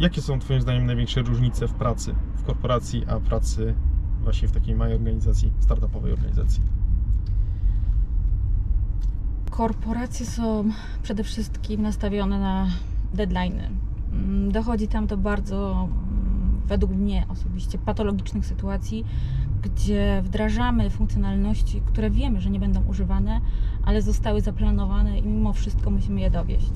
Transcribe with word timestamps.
Jakie 0.00 0.22
są 0.22 0.38
Twoim 0.38 0.60
zdaniem 0.60 0.86
największe 0.86 1.22
różnice 1.22 1.68
w 1.68 1.74
pracy 1.74 2.14
w 2.36 2.42
korporacji, 2.42 3.04
a 3.08 3.20
pracy 3.20 3.74
właśnie 4.22 4.48
w 4.48 4.52
takiej 4.52 4.74
małej 4.74 4.94
organizacji, 4.94 5.52
startupowej 5.60 6.12
organizacji? 6.12 6.62
Korporacje 9.50 10.26
są 10.26 10.64
przede 11.02 11.24
wszystkim 11.24 11.82
nastawione 11.82 12.38
na 12.38 12.66
deadlines. 13.14 13.70
Mm, 14.12 14.52
Dochodzi 14.52 14.88
tam 14.88 15.06
do 15.06 15.16
bardzo, 15.16 15.88
mm, 15.92 16.60
według 16.66 16.92
mnie 16.92 17.26
osobiście, 17.28 17.78
patologicznych 17.78 18.46
sytuacji, 18.46 19.04
gdzie 19.62 20.22
wdrażamy 20.24 20.90
funkcjonalności, 20.90 21.80
które 21.80 22.10
wiemy, 22.10 22.40
że 22.40 22.50
nie 22.50 22.60
będą 22.60 22.84
używane, 22.84 23.40
ale 23.84 24.02
zostały 24.02 24.40
zaplanowane 24.40 25.18
i 25.18 25.22
mimo 25.22 25.52
wszystko 25.52 25.90
musimy 25.90 26.20
je 26.20 26.30
dowieść. 26.30 26.72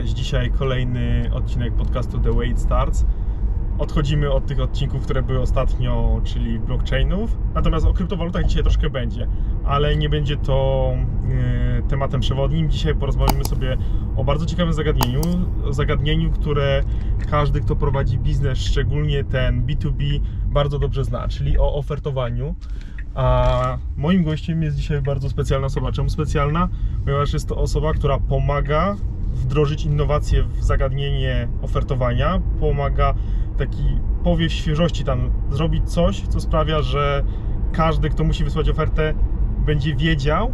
Cześć, 0.00 0.12
dzisiaj 0.12 0.50
kolejny 0.50 1.30
odcinek 1.32 1.74
podcastu 1.74 2.18
The 2.18 2.32
Way 2.32 2.50
It 2.50 2.60
Starts. 2.60 3.06
Odchodzimy 3.78 4.32
od 4.32 4.46
tych 4.46 4.60
odcinków, 4.60 5.02
które 5.02 5.22
były 5.22 5.40
ostatnio, 5.40 6.20
czyli 6.24 6.58
blockchainów. 6.58 7.38
Natomiast 7.54 7.86
o 7.86 7.92
kryptowalutach 7.92 8.46
dzisiaj 8.46 8.62
troszkę 8.62 8.90
będzie, 8.90 9.26
ale 9.64 9.96
nie 9.96 10.08
będzie 10.08 10.36
to 10.36 10.90
e, 11.78 11.82
tematem 11.82 12.20
przewodnim. 12.20 12.70
Dzisiaj 12.70 12.94
porozmawiamy 12.94 13.44
sobie 13.44 13.76
o 14.16 14.24
bardzo 14.24 14.46
ciekawym 14.46 14.72
zagadnieniu, 14.72 15.20
o 15.64 15.72
zagadnieniu, 15.72 16.30
które 16.30 16.84
każdy, 17.30 17.60
kto 17.60 17.76
prowadzi 17.76 18.18
biznes, 18.18 18.58
szczególnie 18.58 19.24
ten 19.24 19.66
B2B, 19.66 20.20
bardzo 20.46 20.78
dobrze 20.78 21.04
zna, 21.04 21.28
czyli 21.28 21.58
o 21.58 21.74
ofertowaniu. 21.74 22.54
A 23.14 23.78
moim 23.96 24.24
gościem 24.24 24.62
jest 24.62 24.76
dzisiaj 24.76 25.02
bardzo 25.02 25.30
specjalna 25.30 25.66
osoba. 25.66 25.92
Czemu 25.92 26.10
specjalna? 26.10 26.68
Ponieważ 27.04 27.32
jest 27.32 27.48
to 27.48 27.56
osoba, 27.56 27.92
która 27.92 28.18
pomaga 28.18 28.96
wdrożyć 29.32 29.84
innowacje 29.84 30.42
w 30.42 30.64
zagadnienie 30.64 31.48
ofertowania, 31.62 32.40
pomaga 32.60 33.14
taki 33.58 33.84
powiew 34.24 34.52
świeżości 34.52 35.04
tam, 35.04 35.30
zrobić 35.50 35.90
coś, 35.90 36.20
co 36.20 36.40
sprawia, 36.40 36.82
że 36.82 37.24
każdy, 37.72 38.10
kto 38.10 38.24
musi 38.24 38.44
wysłać 38.44 38.68
ofertę, 38.68 39.14
będzie 39.66 39.96
wiedział, 39.96 40.52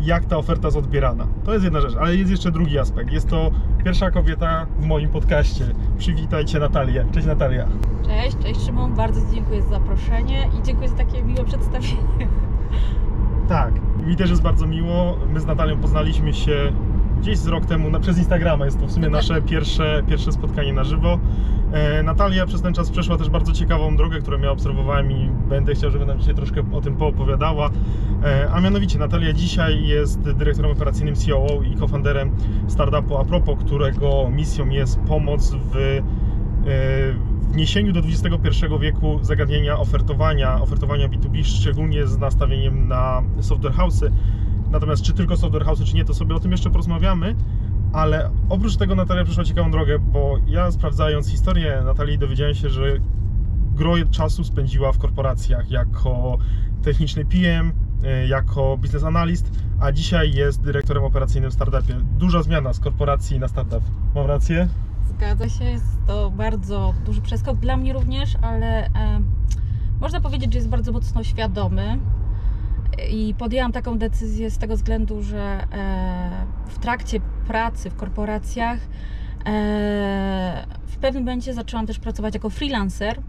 jak 0.00 0.24
ta 0.24 0.36
oferta 0.36 0.68
jest 0.68 0.76
odbierana. 0.76 1.26
To 1.44 1.52
jest 1.52 1.64
jedna 1.64 1.80
rzecz, 1.80 1.96
ale 2.00 2.16
jest 2.16 2.30
jeszcze 2.30 2.50
drugi 2.50 2.78
aspekt. 2.78 3.12
Jest 3.12 3.28
to 3.28 3.50
pierwsza 3.84 4.10
kobieta 4.10 4.66
w 4.78 4.86
moim 4.86 5.08
podcaście. 5.08 5.64
Przywitajcie 5.98 6.58
Natalię. 6.58 7.06
Cześć 7.12 7.26
Natalia. 7.26 7.68
Cześć, 8.06 8.36
cześć 8.42 8.66
Szymon, 8.66 8.94
bardzo 8.94 9.20
dziękuję 9.34 9.62
za 9.62 9.68
zaproszenie 9.68 10.48
i 10.60 10.62
dziękuję 10.62 10.88
za 10.88 10.96
takie 10.96 11.22
miłe 11.22 11.44
przedstawienie. 11.44 12.28
Tak, 13.48 13.72
mi 14.06 14.16
też 14.16 14.30
jest 14.30 14.42
bardzo 14.42 14.66
miło. 14.66 15.16
My 15.32 15.40
z 15.40 15.46
Natalią 15.46 15.78
poznaliśmy 15.78 16.32
się 16.32 16.72
gdzieś 17.20 17.38
z 17.38 17.46
rok 17.46 17.66
temu 17.66 17.90
na, 17.90 18.00
przez 18.00 18.18
Instagrama. 18.18 18.64
Jest 18.64 18.80
to 18.80 18.86
w 18.86 18.92
sumie 18.92 19.08
nasze 19.18 19.42
pierwsze, 19.42 20.02
pierwsze 20.08 20.32
spotkanie 20.32 20.72
na 20.72 20.84
żywo. 20.84 21.18
E, 21.72 22.02
Natalia 22.02 22.46
przez 22.46 22.62
ten 22.62 22.74
czas 22.74 22.90
przeszła 22.90 23.18
też 23.18 23.30
bardzo 23.30 23.52
ciekawą 23.52 23.96
drogę, 23.96 24.18
którą 24.20 24.38
ja 24.38 24.50
obserwowałem 24.50 25.12
i 25.12 25.30
będę 25.48 25.74
chciał, 25.74 25.90
żeby 25.90 26.06
nam 26.06 26.18
dzisiaj 26.18 26.34
troszkę 26.34 26.62
o 26.72 26.80
tym 26.80 26.96
poopowiadała. 26.96 27.70
E, 28.24 28.50
a 28.52 28.60
mianowicie 28.60 28.98
Natalia 28.98 29.32
dzisiaj 29.32 29.86
jest 29.86 30.20
dyrektorem 30.20 30.70
operacyjnym 30.70 31.14
COO 31.14 31.62
i 31.62 31.76
cofounderem 31.76 32.30
startupu 32.68 33.18
Apropo, 33.18 33.56
którego 33.56 34.30
misją 34.30 34.68
jest 34.68 35.00
pomoc 35.00 35.54
w 35.72 35.76
e, 35.76 36.02
wniesieniu 37.52 37.92
do 37.92 38.00
XXI 38.00 38.66
wieku 38.80 39.18
zagadnienia 39.22 39.78
ofertowania, 39.78 40.60
ofertowania 40.60 41.08
B2B, 41.08 41.44
szczególnie 41.44 42.06
z 42.06 42.18
nastawieniem 42.18 42.88
na 42.88 43.22
software 43.40 43.72
house'y. 43.72 44.10
Natomiast 44.70 45.02
czy 45.02 45.12
tylko 45.12 45.36
software 45.36 45.64
house'y, 45.64 45.84
czy 45.84 45.94
nie, 45.94 46.04
to 46.04 46.14
sobie 46.14 46.34
o 46.34 46.40
tym 46.40 46.52
jeszcze 46.52 46.70
porozmawiamy. 46.70 47.34
Ale 47.92 48.30
oprócz 48.48 48.76
tego 48.76 48.94
Natalia 48.94 49.24
przeszła 49.24 49.44
ciekawą 49.44 49.70
drogę, 49.70 49.98
bo 49.98 50.38
ja 50.46 50.70
sprawdzając 50.70 51.28
historię 51.28 51.82
Natalii 51.84 52.18
dowiedziałem 52.18 52.54
się, 52.54 52.70
że 52.70 52.96
gro 53.74 53.94
czasu 54.10 54.44
spędziła 54.44 54.92
w 54.92 54.98
korporacjach 54.98 55.70
jako 55.70 56.38
techniczny 56.82 57.24
PM, 57.24 57.72
y, 58.04 58.26
jako 58.26 58.78
biznes 58.78 59.04
analyst, 59.04 59.50
a 59.80 59.92
dzisiaj 59.92 60.32
jest 60.32 60.62
dyrektorem 60.62 61.04
operacyjnym 61.04 61.50
w 61.50 61.54
startupie. 61.54 61.94
Duża 62.18 62.42
zmiana 62.42 62.72
z 62.72 62.80
korporacji 62.80 63.38
na 63.38 63.48
startup. 63.48 63.82
Mam 64.14 64.26
rację? 64.26 64.68
Zgadza 65.08 65.48
się, 65.48 65.64
jest 65.64 65.98
to 66.06 66.30
bardzo 66.30 66.94
duży 67.06 67.20
przeskok 67.20 67.56
dla 67.56 67.76
mnie 67.76 67.92
również, 67.92 68.36
ale 68.42 68.86
e, 68.86 69.20
można 70.00 70.20
powiedzieć, 70.20 70.52
że 70.52 70.58
jest 70.58 70.68
bardzo 70.68 70.92
mocno 70.92 71.24
świadomy. 71.24 71.98
I 73.10 73.34
podjęłam 73.38 73.72
taką 73.72 73.98
decyzję 73.98 74.50
z 74.50 74.58
tego 74.58 74.76
względu, 74.76 75.22
że 75.22 75.66
e, 75.72 76.46
w 76.66 76.78
trakcie 76.78 77.20
pracy 77.46 77.90
w 77.90 77.96
korporacjach 77.96 78.78
e, 79.46 80.66
w 80.86 80.96
pewnym 80.96 81.22
momencie 81.22 81.54
zaczęłam 81.54 81.86
też 81.86 81.98
pracować 81.98 82.34
jako 82.34 82.50
freelancer. 82.50 83.22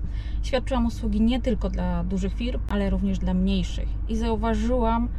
Świadczyłam 0.43 0.85
usługi 0.85 1.21
nie 1.21 1.41
tylko 1.41 1.69
dla 1.69 2.03
dużych 2.03 2.33
firm, 2.33 2.61
ale 2.69 2.89
również 2.89 3.19
dla 3.19 3.33
mniejszych. 3.33 3.87
I 4.09 4.15
zauważyłam, 4.15 5.09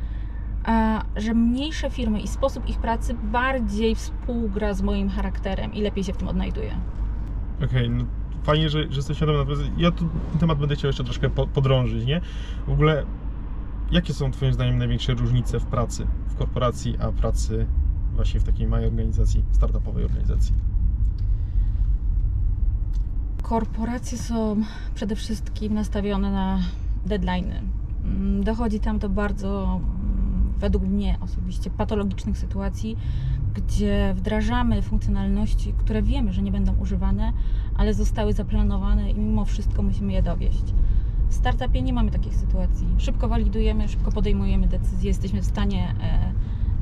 e, 0.69 1.01
że 1.17 1.35
mniejsze 1.35 1.91
firmy 1.91 2.21
i 2.21 2.29
sposób 2.29 2.69
ich 2.69 2.79
pracy 2.79 3.15
bardziej 3.15 3.95
współgra 3.95 4.75
z 4.75 4.83
moim 4.83 5.09
charakterem 5.09 5.75
i 5.75 5.83
lepiej 5.83 6.05
się 6.05 6.13
w 6.13 6.17
tym 6.17 6.29
odnajduję. 6.29 6.75
Okej, 7.65 7.91
no 7.91 8.05
fajnie, 8.43 8.71
że, 8.71 8.83
że 8.91 8.97
jesteś. 8.97 9.21
Natomiast 9.21 9.63
ja 9.77 9.91
tu 9.91 10.09
ten 10.31 10.41
temat 10.41 10.59
będę 10.59 10.75
chciał 10.75 10.89
jeszcze 10.89 11.05
troszkę 11.05 11.31
po, 11.31 11.47
podrążyć, 11.47 12.07
nie? 12.07 12.21
W 12.67 12.73
ogóle, 12.73 13.05
jakie 13.91 14.15
są 14.15 14.31
Twoim 14.31 14.53
zdaniem 14.53 14.79
największe 14.79 15.15
różnice 15.15 15.61
w 15.61 15.65
pracy 15.65 16.07
w 16.29 16.35
korporacji, 16.35 16.97
a 17.01 17.13
pracy 17.13 17.67
właśnie 18.15 18.41
w 18.41 18.45
takiej 18.45 18.67
małej 18.67 18.87
organizacji, 18.87 19.45
startupowej 19.53 20.05
organizacji? 20.05 20.55
Korporacje 23.43 24.19
są 24.19 24.57
przede 24.95 25.17
wszystkim 25.17 25.75
nastawione 25.75 26.31
na 26.31 26.59
deadlines. 27.07 27.63
Mm, 28.05 28.45
Dochodzi 28.45 28.81
tam 28.81 28.99
do 28.99 29.09
bardzo, 29.09 29.81
mm, 29.83 30.53
według 30.59 30.85
mnie 30.85 31.19
osobiście, 31.21 31.71
patologicznych 31.71 32.39
sytuacji, 32.39 32.97
gdzie 33.55 34.15
wdrażamy 34.17 34.83
funkcjonalności, 34.83 35.73
które 35.79 36.03
wiemy, 36.03 36.33
że 36.33 36.43
nie 36.43 36.53
będą 36.53 36.77
używane, 36.77 37.33
ale 37.77 37.95
zostały 37.95 38.33
zaplanowane 38.33 39.11
i 39.11 39.15
mimo 39.15 39.45
wszystko 39.45 39.83
musimy 39.83 40.13
je 40.13 40.23
dowieść. 40.23 40.75
W 41.29 41.35
startupie 41.35 41.83
nie 41.83 41.93
mamy 41.93 42.11
takich 42.11 42.37
sytuacji. 42.37 42.87
Szybko 42.99 43.29
walidujemy, 43.29 43.89
szybko 43.89 44.13
podejmujemy 44.13 44.67
decyzje, 44.67 45.09
jesteśmy 45.09 45.43
w 45.43 45.47
stanie 45.47 45.95
e, 46.01 46.33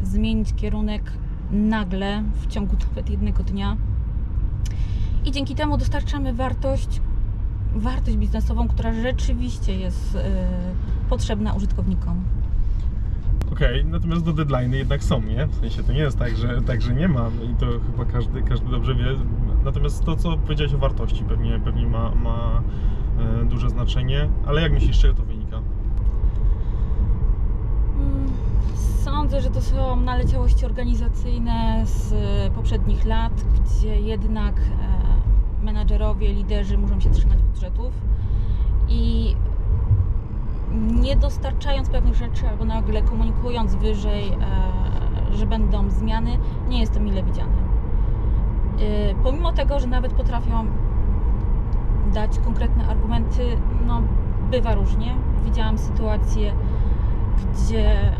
zmienić 0.06 0.54
kierunek 0.54 1.12
nagle, 1.50 2.22
w 2.32 2.46
ciągu 2.46 2.76
nawet 2.88 3.10
jednego 3.10 3.42
dnia 3.42 3.76
i 5.26 5.30
dzięki 5.30 5.54
temu 5.54 5.78
dostarczamy 5.78 6.34
wartość, 6.34 7.00
wartość 7.74 8.16
biznesową, 8.16 8.68
która 8.68 8.92
rzeczywiście 8.92 9.76
jest 9.76 10.16
e, 10.16 10.46
potrzebna 11.08 11.54
użytkownikom. 11.54 12.24
Okej, 13.52 13.84
natomiast 13.84 14.24
do 14.24 14.32
deadline'y 14.32 14.74
jednak 14.74 15.04
są, 15.04 15.22
nie? 15.22 15.46
W 15.46 15.54
sensie 15.54 15.82
to 15.82 15.92
nie 15.92 15.98
jest 15.98 16.18
tak, 16.18 16.36
że, 16.36 16.62
tak, 16.62 16.82
że 16.82 16.94
nie 16.94 17.08
ma 17.08 17.30
i 17.52 17.54
to 17.54 17.66
chyba 17.66 18.04
każdy, 18.12 18.42
każdy 18.42 18.70
dobrze 18.70 18.94
wie. 18.94 19.04
Natomiast 19.64 20.04
to, 20.04 20.16
co 20.16 20.36
powiedziałeś 20.36 20.74
o 20.74 20.78
wartości, 20.78 21.24
pewnie, 21.24 21.60
pewnie 21.64 21.86
ma, 21.86 22.14
ma 22.14 22.62
duże 23.44 23.70
znaczenie. 23.70 24.28
Ale 24.46 24.62
jak 24.62 24.72
myślisz, 24.72 24.96
z 24.98 25.00
czego 25.00 25.14
to 25.14 25.22
wynika? 25.22 25.56
Mm, 27.98 28.26
Sądzę, 29.04 29.40
że 29.40 29.50
to 29.50 29.62
są 29.62 29.96
naleciałości 29.96 30.66
organizacyjne 30.66 31.82
z 31.84 32.12
e, 32.12 32.50
poprzednich 32.50 33.04
lat, 33.04 33.32
gdzie 33.64 34.00
jednak 34.00 34.54
e, 34.58 35.64
menadżerowie, 35.64 36.32
liderzy 36.32 36.78
muszą 36.78 37.00
się 37.00 37.10
trzymać 37.10 37.42
budżetów 37.42 37.92
i 38.88 39.36
nie 41.00 41.16
dostarczając 41.16 41.88
pewnych 41.90 42.14
rzeczy 42.14 42.48
albo 42.48 42.64
nagle 42.64 43.02
komunikując 43.02 43.74
wyżej, 43.74 44.28
e, 44.32 45.36
że 45.36 45.46
będą 45.46 45.90
zmiany, 45.90 46.38
nie 46.68 46.80
jest 46.80 46.94
to 46.94 47.00
mile 47.00 47.22
widziane. 47.22 47.52
E, 48.80 49.14
Pomimo 49.22 49.52
tego, 49.52 49.80
że 49.80 49.86
nawet 49.86 50.12
potrafią 50.12 50.66
dać 52.16 52.38
konkretne 52.38 52.88
argumenty, 52.88 53.42
no 53.86 54.02
bywa 54.50 54.74
różnie. 54.74 55.14
Widziałam 55.44 55.78
sytuacje, 55.78 56.52
gdzie 57.52 58.00
em, 58.00 58.16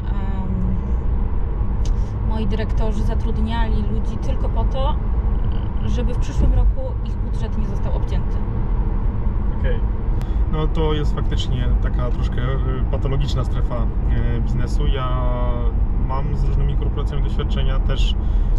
moi 2.29 2.47
dyrektorzy 2.47 3.03
zatrudniali 3.03 3.83
ludzi 3.83 4.17
tylko 4.17 4.49
po 4.49 4.65
to, 4.65 4.97
żeby 5.87 6.15
w 6.15 6.19
przyszłym 6.19 6.55
roku 6.55 6.81
ich 7.05 7.17
budżet 7.17 7.59
nie 7.59 7.67
został 7.67 7.97
obcięty. 7.97 8.37
Okej. 9.61 9.81
No 10.53 10.67
to 10.67 10.95
jest 10.95 11.15
faktycznie 11.15 11.69
taka 11.83 12.11
troszkę 12.11 12.43
y, 12.43 12.91
patologiczna 12.91 13.45
strefa 13.45 13.77
y, 14.37 14.41
biznesu. 14.41 14.87
Ja 14.87 15.09
mam 16.09 16.37
z 16.37 16.45
różnymi 16.45 16.77
korporacjami 16.77 17.23
doświadczenia, 17.23 17.81
też 17.81 18.15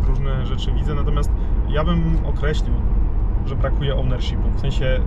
różne 0.07 0.45
rzeczy 0.45 0.71
widzę, 0.71 0.95
natomiast 0.95 1.31
ja 1.69 1.83
bym 1.83 2.17
określił, 2.25 2.73
że 3.45 3.55
brakuje 3.55 3.95
ownershipu. 3.95 4.49
W 4.55 4.59
sensie 4.59 4.99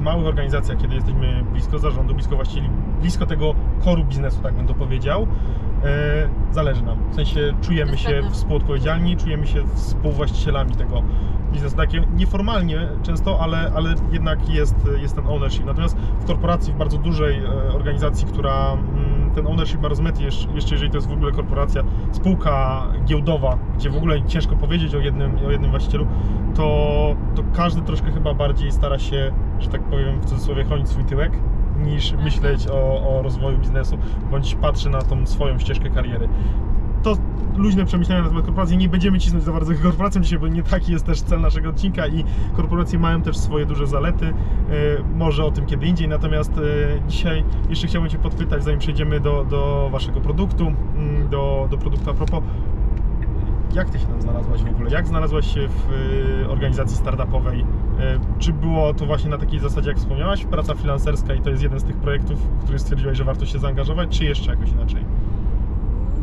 w 0.00 0.02
małych 0.02 0.26
organizacjach, 0.26 0.78
kiedy 0.78 0.94
jesteśmy 0.94 1.44
blisko 1.52 1.78
zarządu, 1.78 2.14
blisko 2.14 2.36
właścicieli, 2.36 2.70
blisko 3.00 3.26
tego 3.26 3.54
koru 3.84 4.04
biznesu, 4.04 4.42
tak 4.42 4.54
bym 4.54 4.66
to 4.66 4.74
powiedział, 4.74 5.26
e, 5.84 6.28
zależy 6.52 6.82
nam. 6.82 6.98
W 7.10 7.14
sensie 7.14 7.54
czujemy 7.60 7.98
się 7.98 8.22
współodpowiedzialni, 8.30 9.16
czujemy 9.16 9.46
się 9.46 9.62
współwłaścicielami 9.74 10.76
tego 10.76 11.02
biznesu. 11.52 11.76
Takie 11.76 12.00
nieformalnie 12.16 12.88
często, 13.02 13.40
ale, 13.40 13.72
ale 13.74 13.94
jednak 14.12 14.48
jest, 14.48 14.76
jest 15.02 15.14
ten 15.14 15.26
ownership. 15.26 15.64
Natomiast 15.64 15.96
w 16.20 16.24
korporacji, 16.24 16.72
w 16.72 16.76
bardzo 16.76 16.98
dużej 16.98 17.44
e, 17.44 17.48
organizacji, 17.74 18.26
która 18.26 18.76
ten 19.34 19.46
ownership 19.46 19.82
ma 19.82 19.88
rozmyty, 19.88 20.22
jeszcze, 20.22 20.48
jeżeli 20.72 20.90
to 20.90 20.96
jest 20.96 21.08
w 21.08 21.12
ogóle 21.12 21.32
korporacja, 21.32 21.82
spółka 22.12 22.82
giełdowa, 23.04 23.58
gdzie 23.76 23.90
w 23.90 23.96
ogóle 23.96 24.22
ciężko 24.22 24.56
powiedzieć 24.56 24.94
o 24.94 24.98
jednym, 24.98 25.36
o 25.46 25.50
jednym 25.50 25.70
właścicielu, 25.70 26.06
to, 26.54 27.16
to 27.34 27.42
każdy 27.56 27.82
troszkę 27.82 28.12
chyba 28.12 28.34
bardziej 28.34 28.72
stara 28.72 28.98
się, 28.98 29.32
że 29.58 29.68
tak 29.68 29.82
powiem 29.82 30.20
w 30.20 30.24
cudzysłowie, 30.24 30.64
chronić 30.64 30.88
swój 30.88 31.04
tyłek, 31.04 31.32
niż 31.84 32.10
Mhm. 32.10 32.24
myśleć 32.24 32.66
o, 32.68 32.74
o 33.18 33.22
rozwoju 33.22 33.58
biznesu, 33.58 33.98
bądź 34.30 34.54
patrzy 34.54 34.90
na 34.90 35.02
tą 35.02 35.26
swoją 35.26 35.58
ścieżkę 35.58 35.90
kariery. 35.90 36.28
To 37.02 37.16
luźne 37.56 37.84
przemyślenia 37.84 38.22
na 38.22 38.28
temat 38.28 38.44
korporacji. 38.44 38.76
Nie 38.76 38.88
będziemy 38.88 39.18
cisnąć 39.18 39.44
za 39.44 39.52
bardzo 39.52 39.74
korporacją 39.82 40.22
dzisiaj, 40.22 40.38
bo 40.38 40.48
nie 40.48 40.62
taki 40.62 40.92
jest 40.92 41.06
też 41.06 41.22
cel 41.22 41.40
naszego 41.40 41.68
odcinka 41.68 42.06
i 42.06 42.24
korporacje 42.56 42.98
mają 42.98 43.22
też 43.22 43.36
swoje 43.38 43.66
duże 43.66 43.86
zalety. 43.86 44.26
E, 44.26 44.32
Może 45.16 45.44
o 45.44 45.50
tym 45.50 45.66
kiedy 45.66 45.86
indziej. 45.86 46.08
Natomiast 46.08 46.52
e, 46.58 46.60
dzisiaj 47.08 47.44
jeszcze 47.68 47.86
chciałbym 47.86 48.10
Cię 48.10 48.18
podpytać, 48.18 48.64
zanim 48.64 48.80
przejdziemy 48.80 49.20
do, 49.20 49.44
do 49.44 49.88
Waszego 49.92 50.20
produktu, 50.20 50.66
mm, 50.66 51.28
do, 51.28 51.68
do 51.70 51.78
produktu 51.78 52.10
a 52.10 52.14
propos. 52.14 52.42
Jak 53.74 53.90
Ty 53.90 53.98
się 53.98 54.06
tam 54.06 54.22
znalazłaś 54.22 54.62
w 54.62 54.68
ogóle? 54.68 54.90
Jak 54.90 55.06
znalazłaś 55.06 55.54
się 55.54 55.68
w 55.68 55.92
e, 56.44 56.48
organizacji 56.48 56.96
startupowej? 56.96 57.64
Czy 58.38 58.52
było 58.52 58.94
to 58.94 59.06
właśnie 59.06 59.30
na 59.30 59.38
takiej 59.38 59.60
zasadzie, 59.60 59.88
jak 59.88 59.98
wspomniałaś, 59.98 60.44
praca 60.44 60.74
freelancerska 60.74 61.34
i 61.34 61.40
to 61.40 61.50
jest 61.50 61.62
jeden 61.62 61.80
z 61.80 61.84
tych 61.84 61.96
projektów, 61.96 62.40
w 62.60 62.62
który 62.62 62.78
stwierdziłaś, 62.78 63.16
że 63.16 63.24
warto 63.24 63.46
się 63.46 63.58
zaangażować, 63.58 64.18
czy 64.18 64.24
jeszcze 64.24 64.50
jakoś 64.50 64.70
inaczej? 64.70 65.04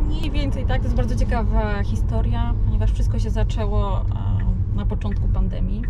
Mniej 0.08 0.30
więcej 0.30 0.66
tak, 0.66 0.78
to 0.78 0.84
jest 0.84 0.96
bardzo 0.96 1.16
ciekawa 1.16 1.82
historia, 1.82 2.54
ponieważ 2.64 2.92
wszystko 2.92 3.18
się 3.18 3.30
zaczęło 3.30 4.00
e, 4.00 4.04
na 4.76 4.86
początku 4.86 5.28
pandemii. 5.28 5.82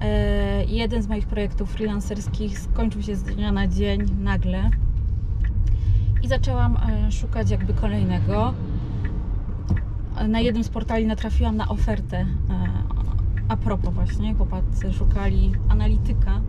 E, 0.00 0.64
Jeden 0.64 1.02
z 1.02 1.08
moich 1.08 1.26
projektów 1.26 1.70
freelancerskich 1.70 2.58
skończył 2.58 3.02
się 3.02 3.16
z 3.16 3.22
dnia 3.22 3.52
na 3.52 3.68
dzień 3.68 4.00
nagle 4.20 4.70
i 6.22 6.28
zaczęłam 6.28 6.76
e, 6.76 7.12
szukać 7.12 7.50
jakby 7.50 7.74
kolejnego. 7.74 8.54
Na 10.28 10.40
jednym 10.40 10.64
z 10.64 10.68
portali 10.68 11.06
natrafiłam 11.06 11.56
na 11.56 11.68
ofertę 11.68 12.26
a 13.50 13.56
propos 13.56 13.94
właśnie, 13.94 14.34
chłopacy 14.34 14.92
szukali 14.92 15.52
analityka 15.68 16.40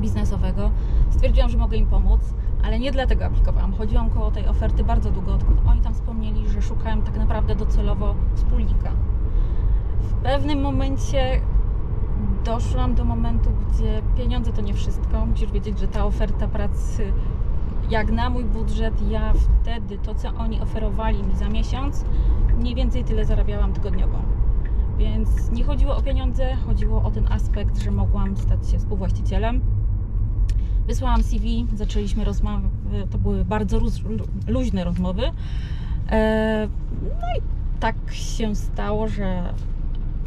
biznesowego. 0.00 0.70
Stwierdziłam, 1.10 1.50
że 1.50 1.58
mogę 1.58 1.76
im 1.76 1.86
pomóc, 1.86 2.20
ale 2.66 2.78
nie 2.78 2.92
dlatego 2.92 3.24
aplikowałam. 3.24 3.72
Chodziłam 3.72 4.10
koło 4.10 4.30
tej 4.30 4.48
oferty 4.48 4.84
bardzo 4.84 5.10
długo, 5.10 5.34
odkąd 5.34 5.60
oni 5.68 5.80
tam 5.80 5.94
wspomnieli, 5.94 6.48
że 6.48 6.62
szukają 6.62 7.02
tak 7.02 7.16
naprawdę 7.16 7.54
docelowo 7.54 8.14
wspólnika. 8.34 8.90
W 10.00 10.12
pewnym 10.14 10.60
momencie 10.60 11.40
doszłam 12.44 12.94
do 12.94 13.04
momentu, 13.04 13.50
gdzie 13.68 14.02
pieniądze 14.16 14.52
to 14.52 14.60
nie 14.60 14.74
wszystko. 14.74 15.26
Musisz 15.26 15.52
wiedzieć, 15.52 15.78
że 15.78 15.88
ta 15.88 16.04
oferta 16.04 16.48
pracy, 16.48 17.12
jak 17.90 18.10
na 18.10 18.30
mój 18.30 18.44
budżet, 18.44 19.10
ja 19.10 19.32
wtedy 19.32 19.98
to, 19.98 20.14
co 20.14 20.28
oni 20.28 20.60
oferowali 20.60 21.22
mi 21.22 21.34
za 21.34 21.48
miesiąc, 21.48 22.04
mniej 22.58 22.74
więcej 22.74 23.04
tyle 23.04 23.24
zarabiałam 23.24 23.72
tygodniowo. 23.72 24.18
Więc 24.98 25.50
nie 25.50 25.64
chodziło 25.64 25.96
o 25.96 26.02
pieniądze, 26.02 26.56
chodziło 26.66 27.02
o 27.02 27.10
ten 27.10 27.32
aspekt, 27.32 27.78
że 27.78 27.90
mogłam 27.90 28.36
stać 28.36 28.70
się 28.70 28.78
współwłaścicielem. 28.78 29.75
Wysłałam 30.86 31.22
CV, 31.22 31.66
zaczęliśmy 31.74 32.24
rozmowy, 32.24 32.68
to 33.10 33.18
były 33.18 33.44
bardzo 33.44 33.80
luźne 34.48 34.84
rozmowy. 34.84 35.22
E, 36.10 36.68
No 37.02 37.26
i 37.38 37.42
tak 37.80 37.96
się 38.10 38.54
stało, 38.54 39.08
że 39.08 39.54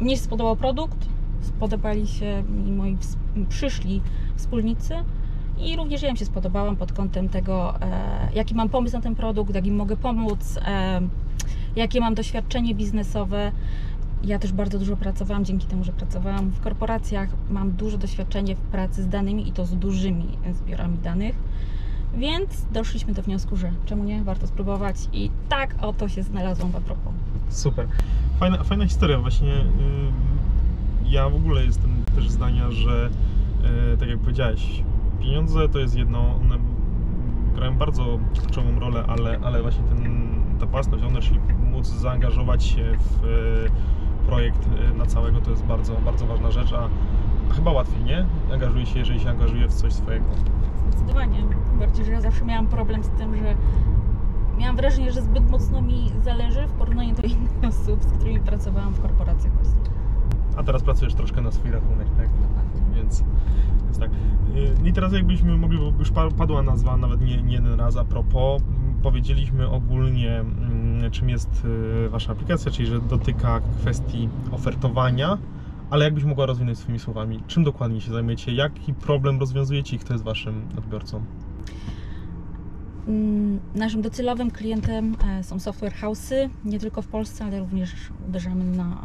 mnie 0.00 0.16
się 0.16 0.22
spodobał 0.22 0.56
produkt, 0.56 1.08
spodobali 1.42 2.06
się 2.06 2.42
mi 2.42 2.72
moi 2.72 2.98
przyszli 3.48 4.00
wspólnicy 4.36 4.94
i 5.58 5.76
również 5.76 6.02
ja 6.02 6.08
im 6.08 6.16
się 6.16 6.24
spodobałam 6.24 6.76
pod 6.76 6.92
kątem 6.92 7.28
tego, 7.28 7.80
e, 7.80 8.28
jaki 8.34 8.54
mam 8.54 8.68
pomysł 8.68 8.96
na 8.96 9.02
ten 9.02 9.14
produkt, 9.14 9.54
jak 9.54 9.66
im 9.66 9.76
mogę 9.76 9.96
pomóc, 9.96 10.58
e, 10.66 11.00
jakie 11.76 12.00
mam 12.00 12.14
doświadczenie 12.14 12.74
biznesowe. 12.74 13.52
Ja 14.24 14.38
też 14.38 14.52
bardzo 14.52 14.78
dużo 14.78 14.96
pracowałam, 14.96 15.44
dzięki 15.44 15.66
temu, 15.66 15.84
że 15.84 15.92
pracowałam 15.92 16.50
w 16.50 16.60
korporacjach. 16.60 17.28
Mam 17.50 17.70
duże 17.72 17.98
doświadczenie 17.98 18.56
w 18.56 18.58
pracy 18.60 19.02
z 19.02 19.08
danymi 19.08 19.48
i 19.48 19.52
to 19.52 19.66
z 19.66 19.76
dużymi 19.76 20.28
zbiorami 20.54 20.98
danych. 20.98 21.34
Więc 22.14 22.66
doszliśmy 22.72 23.14
do 23.14 23.22
wniosku, 23.22 23.56
że 23.56 23.70
czemu 23.86 24.04
nie, 24.04 24.22
warto 24.22 24.46
spróbować 24.46 24.96
i 25.12 25.30
tak 25.48 25.74
oto 25.80 26.08
się 26.08 26.22
znalazłam 26.22 26.70
w 26.70 26.76
Apropos. 26.76 27.12
Super. 27.48 27.86
Fajna, 28.40 28.64
fajna 28.64 28.84
historia 28.86 29.18
właśnie. 29.18 29.54
ym, 29.54 30.12
Ja 31.06 31.28
w 31.28 31.34
ogóle 31.34 31.64
jestem 31.64 31.90
też 32.14 32.30
zdania, 32.30 32.70
że 32.70 33.10
e, 33.92 33.96
tak 33.96 34.08
jak 34.08 34.18
powiedziałeś, 34.18 34.82
pieniądze 35.20 35.68
to 35.68 35.78
jest 35.78 35.96
jedno, 35.96 36.34
one 36.34 36.58
grają 37.54 37.76
bardzo 37.78 38.18
kluczową 38.40 38.78
rolę, 38.80 39.04
ale, 39.08 39.38
ale 39.44 39.62
właśnie 39.62 39.82
ten, 39.82 40.30
ta 40.60 40.66
własność, 40.66 41.04
ownership, 41.04 41.40
móc 41.70 41.86
zaangażować 41.86 42.64
się 42.64 42.92
w 42.98 43.24
e, 43.24 43.99
projekt 44.30 44.68
e, 44.90 44.98
na 44.98 45.06
całego 45.06 45.40
to 45.40 45.50
jest 45.50 45.64
bardzo, 45.64 45.94
bardzo 46.04 46.26
ważna 46.26 46.50
rzecz, 46.50 46.72
a 46.72 46.88
chyba 47.54 47.70
łatwiej, 47.70 48.04
nie? 48.04 48.26
Angażuje 48.52 48.86
się, 48.86 48.98
jeżeli 48.98 49.20
się 49.20 49.30
angażuje 49.30 49.68
w 49.68 49.72
coś 49.72 49.92
swojego. 49.92 50.24
Zdecydowanie. 50.88 51.38
Bardziej, 51.78 52.04
że 52.04 52.12
ja 52.12 52.20
zawsze 52.20 52.44
miałam 52.44 52.66
problem 52.66 53.04
z 53.04 53.08
tym, 53.08 53.36
że 53.36 53.54
miałam 54.58 54.76
wrażenie, 54.76 55.12
że 55.12 55.22
zbyt 55.22 55.50
mocno 55.50 55.82
mi 55.82 56.10
zależy 56.24 56.66
w 56.66 56.72
porównaniu 56.72 57.14
do 57.14 57.22
innych 57.22 57.50
osób, 57.68 58.04
z 58.04 58.12
którymi 58.12 58.40
pracowałam 58.40 58.92
w 58.94 59.00
korporacjach 59.00 59.52
właśnie. 59.52 59.80
A 60.56 60.62
teraz 60.62 60.82
pracujesz 60.82 61.14
troszkę 61.14 61.40
na 61.40 61.52
swój 61.52 61.70
rachunek, 61.70 62.08
tak? 62.16 62.28
Dokładnie. 62.28 62.80
Więc, 62.94 63.24
więc 63.84 63.98
tak. 63.98 64.10
Yy, 64.54 64.88
I 64.88 64.92
teraz 64.92 65.12
jakbyśmy 65.12 65.56
mogli, 65.56 65.78
bo 65.78 65.98
już 65.98 66.10
pa- 66.10 66.30
padła 66.30 66.62
nazwa 66.62 66.96
nawet 66.96 67.20
nie, 67.20 67.42
nie 67.42 67.54
jeden 67.54 67.80
raz 67.80 67.96
a 67.96 68.04
propos, 68.04 68.62
powiedzieliśmy 69.02 69.70
ogólnie 69.70 70.40
mm, 70.40 71.10
czym 71.10 71.28
jest 71.28 71.64
yy, 72.02 72.08
Wasza 72.08 72.32
aplikacja, 72.32 72.70
czyli 72.70 72.88
że 72.88 73.00
dotyka 73.00 73.60
kwestii 73.80 74.28
ofertowania, 74.52 75.38
ale 75.90 76.04
jakbyś 76.04 76.24
mogła 76.24 76.46
rozwinąć 76.46 76.78
swoimi 76.78 76.98
słowami, 76.98 77.42
czym 77.46 77.64
dokładnie 77.64 78.00
się 78.00 78.12
zajmujecie, 78.12 78.52
jaki 78.52 78.94
problem 78.94 79.40
rozwiązujecie 79.40 79.96
i 79.96 79.98
kto 79.98 80.12
jest 80.12 80.24
Waszym 80.24 80.68
odbiorcą? 80.78 81.22
Mm, 83.08 83.60
Naszym 83.74 84.02
docelowym 84.02 84.50
klientem 84.50 85.16
e, 85.24 85.44
są 85.44 85.58
software 85.58 85.92
house'y, 85.92 86.48
nie 86.64 86.78
tylko 86.78 87.02
w 87.02 87.06
Polsce, 87.06 87.44
ale 87.44 87.58
również 87.58 87.94
uderzamy 88.28 88.64
na, 88.64 88.96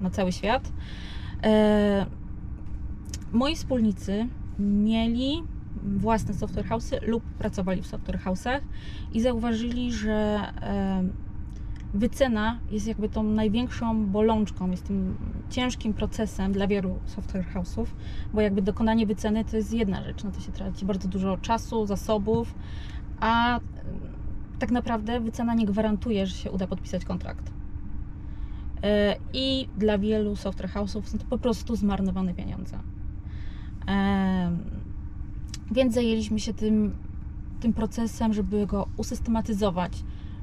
na 0.00 0.10
cały 0.10 0.32
świat. 0.32 0.72
E, 1.42 2.06
Moi 3.32 3.56
wspólnicy 3.56 4.26
mieli 4.58 5.42
własne 5.82 6.34
software 6.34 6.66
house'y 6.66 7.06
lub 7.06 7.24
pracowali 7.24 7.82
w 7.82 7.86
software 7.86 8.18
house'ach 8.18 8.60
i 9.12 9.20
zauważyli, 9.20 9.92
że 9.92 10.12
e, 10.62 11.02
wycena 11.94 12.58
jest 12.70 12.86
jakby 12.86 13.08
tą 13.08 13.22
największą 13.22 14.06
bolączką, 14.06 14.70
jest 14.70 14.86
tym 14.86 15.16
ciężkim 15.50 15.94
procesem 15.94 16.52
dla 16.52 16.66
wielu 16.66 16.98
software 17.06 17.46
house'ów, 17.54 17.86
bo 18.34 18.40
jakby 18.40 18.62
dokonanie 18.62 19.06
wyceny 19.06 19.44
to 19.44 19.56
jest 19.56 19.74
jedna 19.74 20.04
rzecz, 20.04 20.24
na 20.24 20.30
to 20.30 20.40
się 20.40 20.52
traci 20.52 20.86
bardzo 20.86 21.08
dużo 21.08 21.36
czasu, 21.36 21.86
zasobów, 21.86 22.54
a 23.20 23.60
tak 24.58 24.70
naprawdę 24.70 25.20
wycena 25.20 25.54
nie 25.54 25.66
gwarantuje, 25.66 26.26
że 26.26 26.34
się 26.36 26.50
uda 26.50 26.66
podpisać 26.66 27.04
kontrakt. 27.04 27.48
Y, 27.48 27.50
I 29.32 29.68
dla 29.78 29.98
wielu 29.98 30.36
software 30.36 30.70
house'ów 30.70 31.02
są 31.02 31.18
to 31.18 31.24
po 31.24 31.38
prostu 31.38 31.76
zmarnowane 31.76 32.34
pieniądze. 32.34 32.78
Więc 35.70 35.94
zajęliśmy 35.94 36.40
się 36.40 36.54
tym, 36.54 36.94
tym 37.60 37.72
procesem, 37.72 38.34
żeby 38.34 38.66
go 38.66 38.88
usystematyzować, 38.96 39.92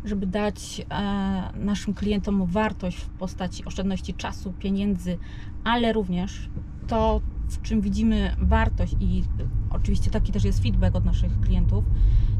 żeby 0.05 0.27
dać 0.27 0.85
e, 0.89 1.65
naszym 1.65 1.93
klientom 1.93 2.45
wartość 2.45 2.97
w 2.97 3.09
postaci 3.09 3.65
oszczędności 3.65 4.13
czasu, 4.13 4.53
pieniędzy, 4.59 5.17
ale 5.63 5.93
również 5.93 6.49
to, 6.87 7.21
w 7.47 7.61
czym 7.61 7.81
widzimy 7.81 8.35
wartość 8.41 8.95
i 8.99 9.23
oczywiście 9.69 10.11
taki 10.11 10.31
też 10.31 10.43
jest 10.43 10.63
feedback 10.63 10.95
od 10.95 11.05
naszych 11.05 11.39
klientów, 11.39 11.83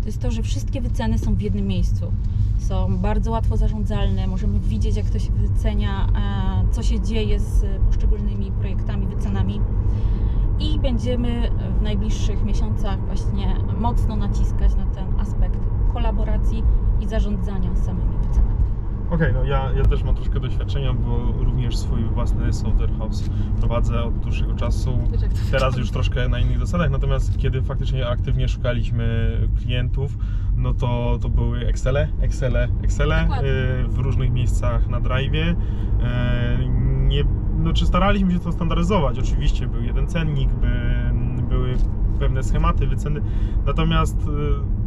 to 0.02 0.06
jest 0.06 0.22
to, 0.22 0.32
że 0.32 0.44
wszystkie 0.44 0.82
wyceny 0.82 1.18
są 1.18 1.36
w 1.36 1.42
jednym 1.42 1.68
miejscu. 1.68 2.12
Są 2.60 2.98
bardzo 2.98 3.32
łatwo 3.32 3.58
zarządzalne, 3.58 4.28
możemy 4.28 4.60
widzieć, 4.60 4.96
jak 4.96 5.10
to 5.10 5.20
się 5.20 5.32
wycenia, 5.32 6.08
e, 6.08 6.74
co 6.74 6.84
się 6.84 7.00
dzieje 7.00 7.40
z 7.40 7.66
poszczególnymi 7.88 8.52
projektami, 8.52 9.08
wycenami. 9.08 9.62
I 10.60 10.80
będziemy 10.80 11.50
w 11.80 11.82
najbliższych 11.82 12.46
miesiącach 12.46 13.06
właśnie 13.06 13.56
mocno 13.80 14.16
naciskać 14.16 14.76
na 14.76 14.86
ten 14.86 15.20
aspekt 15.20 15.60
kolaboracji 15.94 16.64
i 17.02 17.08
zarządzania 17.08 17.76
samymi 17.76 18.18
wycenami. 18.28 18.56
Okej, 19.10 19.34
no 19.34 19.44
ja, 19.44 19.72
ja 19.78 19.84
też 19.84 20.04
mam 20.04 20.16
troszkę 20.16 20.40
doświadczenia, 20.40 20.94
bo 20.94 21.18
również 21.44 21.78
swój 21.78 22.04
własny 22.04 22.54
software 22.54 22.98
house 22.98 23.30
prowadzę 23.60 24.04
od 24.04 24.20
dłuższego 24.20 24.54
czasu. 24.54 24.98
Teraz 25.52 25.78
już 25.78 25.92
troszkę 25.92 26.30
na 26.30 26.40
innych 26.40 26.60
zasadach, 26.60 26.92
natomiast 26.92 27.38
kiedy 27.38 27.62
faktycznie 27.62 28.08
aktywnie 28.08 28.48
szukaliśmy 28.48 29.38
klientów, 29.58 30.18
no 30.56 30.74
to, 30.74 31.20
to 31.22 31.30
były 31.30 31.68
Excele, 31.68 32.08
Excele, 32.22 32.68
Excele 32.84 33.22
Dokładnie. 33.22 33.50
y, 33.50 33.88
w 33.88 33.98
różnych 33.98 34.32
miejscach 34.32 34.88
na 34.88 35.00
drive. 35.00 35.56
Nie, 37.08 37.24
no, 37.66 37.74
czy 37.74 37.86
staraliśmy 37.86 38.32
się 38.32 38.40
to 38.40 38.52
standaryzować? 38.52 39.20
Oczywiście 39.20 39.68
był 39.68 39.84
jeden 39.84 40.08
cennik, 40.08 40.50
by, 40.54 40.70
były 41.50 41.76
pewne 42.20 42.44
schematy, 42.44 42.88
wyceny, 42.88 43.22
natomiast 43.66 44.18
y, 44.18 44.85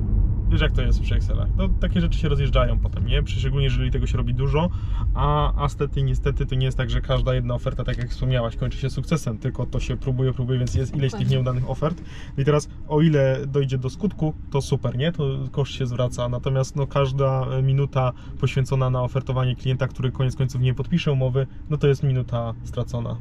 wiesz 0.49 0.61
jak 0.61 0.73
to 0.73 0.83
jest 0.83 1.01
przy 1.01 1.15
Excelach, 1.15 1.49
to 1.57 1.69
takie 1.81 2.01
rzeczy 2.01 2.19
się 2.19 2.29
rozjeżdżają 2.29 2.79
potem, 2.79 3.07
nie? 3.07 3.23
Szczególnie 3.27 3.65
jeżeli 3.65 3.91
tego 3.91 4.07
się 4.07 4.17
robi 4.17 4.35
dużo, 4.35 4.71
a, 5.15 5.63
a 5.65 5.69
stety 5.69 6.03
niestety 6.03 6.47
to 6.47 6.55
nie 6.55 6.67
jest 6.67 6.79
tak, 6.79 6.91
że 6.91 7.01
każda 7.01 7.35
jedna 7.35 7.55
oferta, 7.55 7.85
tak 7.85 7.99
jak 7.99 8.11
wspomniałaś, 8.11 8.57
kończy 8.57 8.79
się 8.79 8.91
sukcesem, 8.91 9.39
tylko 9.39 9.67
to 9.67 9.81
się 9.81 9.97
próbuje, 9.97 10.33
próbuje, 10.33 10.59
więc 10.59 10.75
jest 10.75 10.97
ileś 10.97 11.13
tych 11.13 11.31
nieudanych 11.31 11.71
ofert. 11.71 12.03
I 12.39 12.45
teraz 12.45 12.69
o 12.89 13.01
ile 13.01 13.47
dojdzie 13.47 13.79
do 13.79 13.91
skutku, 13.91 14.35
to 14.51 14.63
super, 14.63 14.97
nie? 14.97 15.13
To 15.13 15.39
koszt 15.51 15.73
się 15.73 15.87
zwraca, 15.87 16.29
natomiast 16.29 16.77
no 16.77 16.87
każda 16.87 17.47
minuta 17.63 18.13
poświęcona 18.41 18.91
na 18.91 19.03
ofertowanie 19.03 19.57
klienta, 19.57 19.89
który 19.89 20.13
koniec 20.13 20.37
końców 20.37 20.61
nie 20.61 20.75
podpisze 20.75 21.13
umowy, 21.13 21.47
no 21.71 21.77
to 21.77 21.89
jest 21.89 22.03
minuta 22.03 22.55
stracona. 22.65 23.17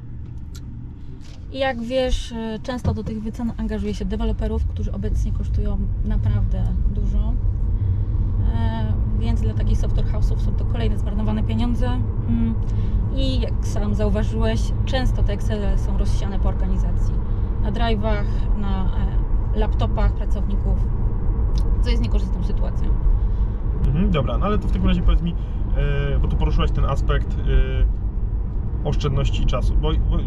I 1.51 1.59
jak 1.59 1.81
wiesz, 1.81 2.31
y, 2.31 2.59
często 2.63 2.93
do 2.93 3.03
tych 3.03 3.21
wycen 3.21 3.51
angażuje 3.57 3.93
się 3.93 4.05
deweloperów, 4.05 4.65
którzy 4.67 4.91
obecnie 4.91 5.31
kosztują 5.31 5.77
naprawdę 6.05 6.63
dużo. 6.95 7.33
E, 8.55 8.93
Więc 9.19 9.41
dla 9.41 9.53
takich 9.53 9.77
software 9.77 10.05
house'ów 10.05 10.39
są 10.39 10.51
to 10.51 10.65
kolejne 10.65 10.97
zmarnowane 10.97 11.43
pieniądze. 11.43 11.87
Mm, 12.29 12.53
I 13.15 13.39
jak 13.39 13.53
sam 13.67 13.95
zauważyłeś, 13.95 14.71
często 14.85 15.23
te 15.23 15.33
Excel 15.33 15.77
są 15.77 15.97
rozsiane 15.97 16.39
po 16.39 16.49
organizacji. 16.49 17.13
Na 17.63 17.71
drive'ach, 17.71 18.25
na 18.57 18.83
e, 19.55 19.59
laptopach 19.59 20.13
pracowników, 20.13 20.85
co 21.81 21.89
jest 21.89 22.03
niekorzystną 22.03 22.43
sytuacją. 22.43 22.87
Mhm, 23.87 24.11
dobra, 24.11 24.37
no 24.37 24.45
ale 24.45 24.57
to 24.59 24.67
w 24.67 24.71
takim 24.71 24.87
razie 24.87 25.01
powiedz 25.01 25.21
mi, 25.21 25.35
e, 26.15 26.19
bo 26.19 26.27
tu 26.27 26.35
poruszyłaś 26.37 26.71
ten 26.71 26.85
aspekt 26.85 27.35
oszczędności 28.87 29.45
czasu, 29.45 29.75
bo, 29.75 29.91
bo 30.09 30.17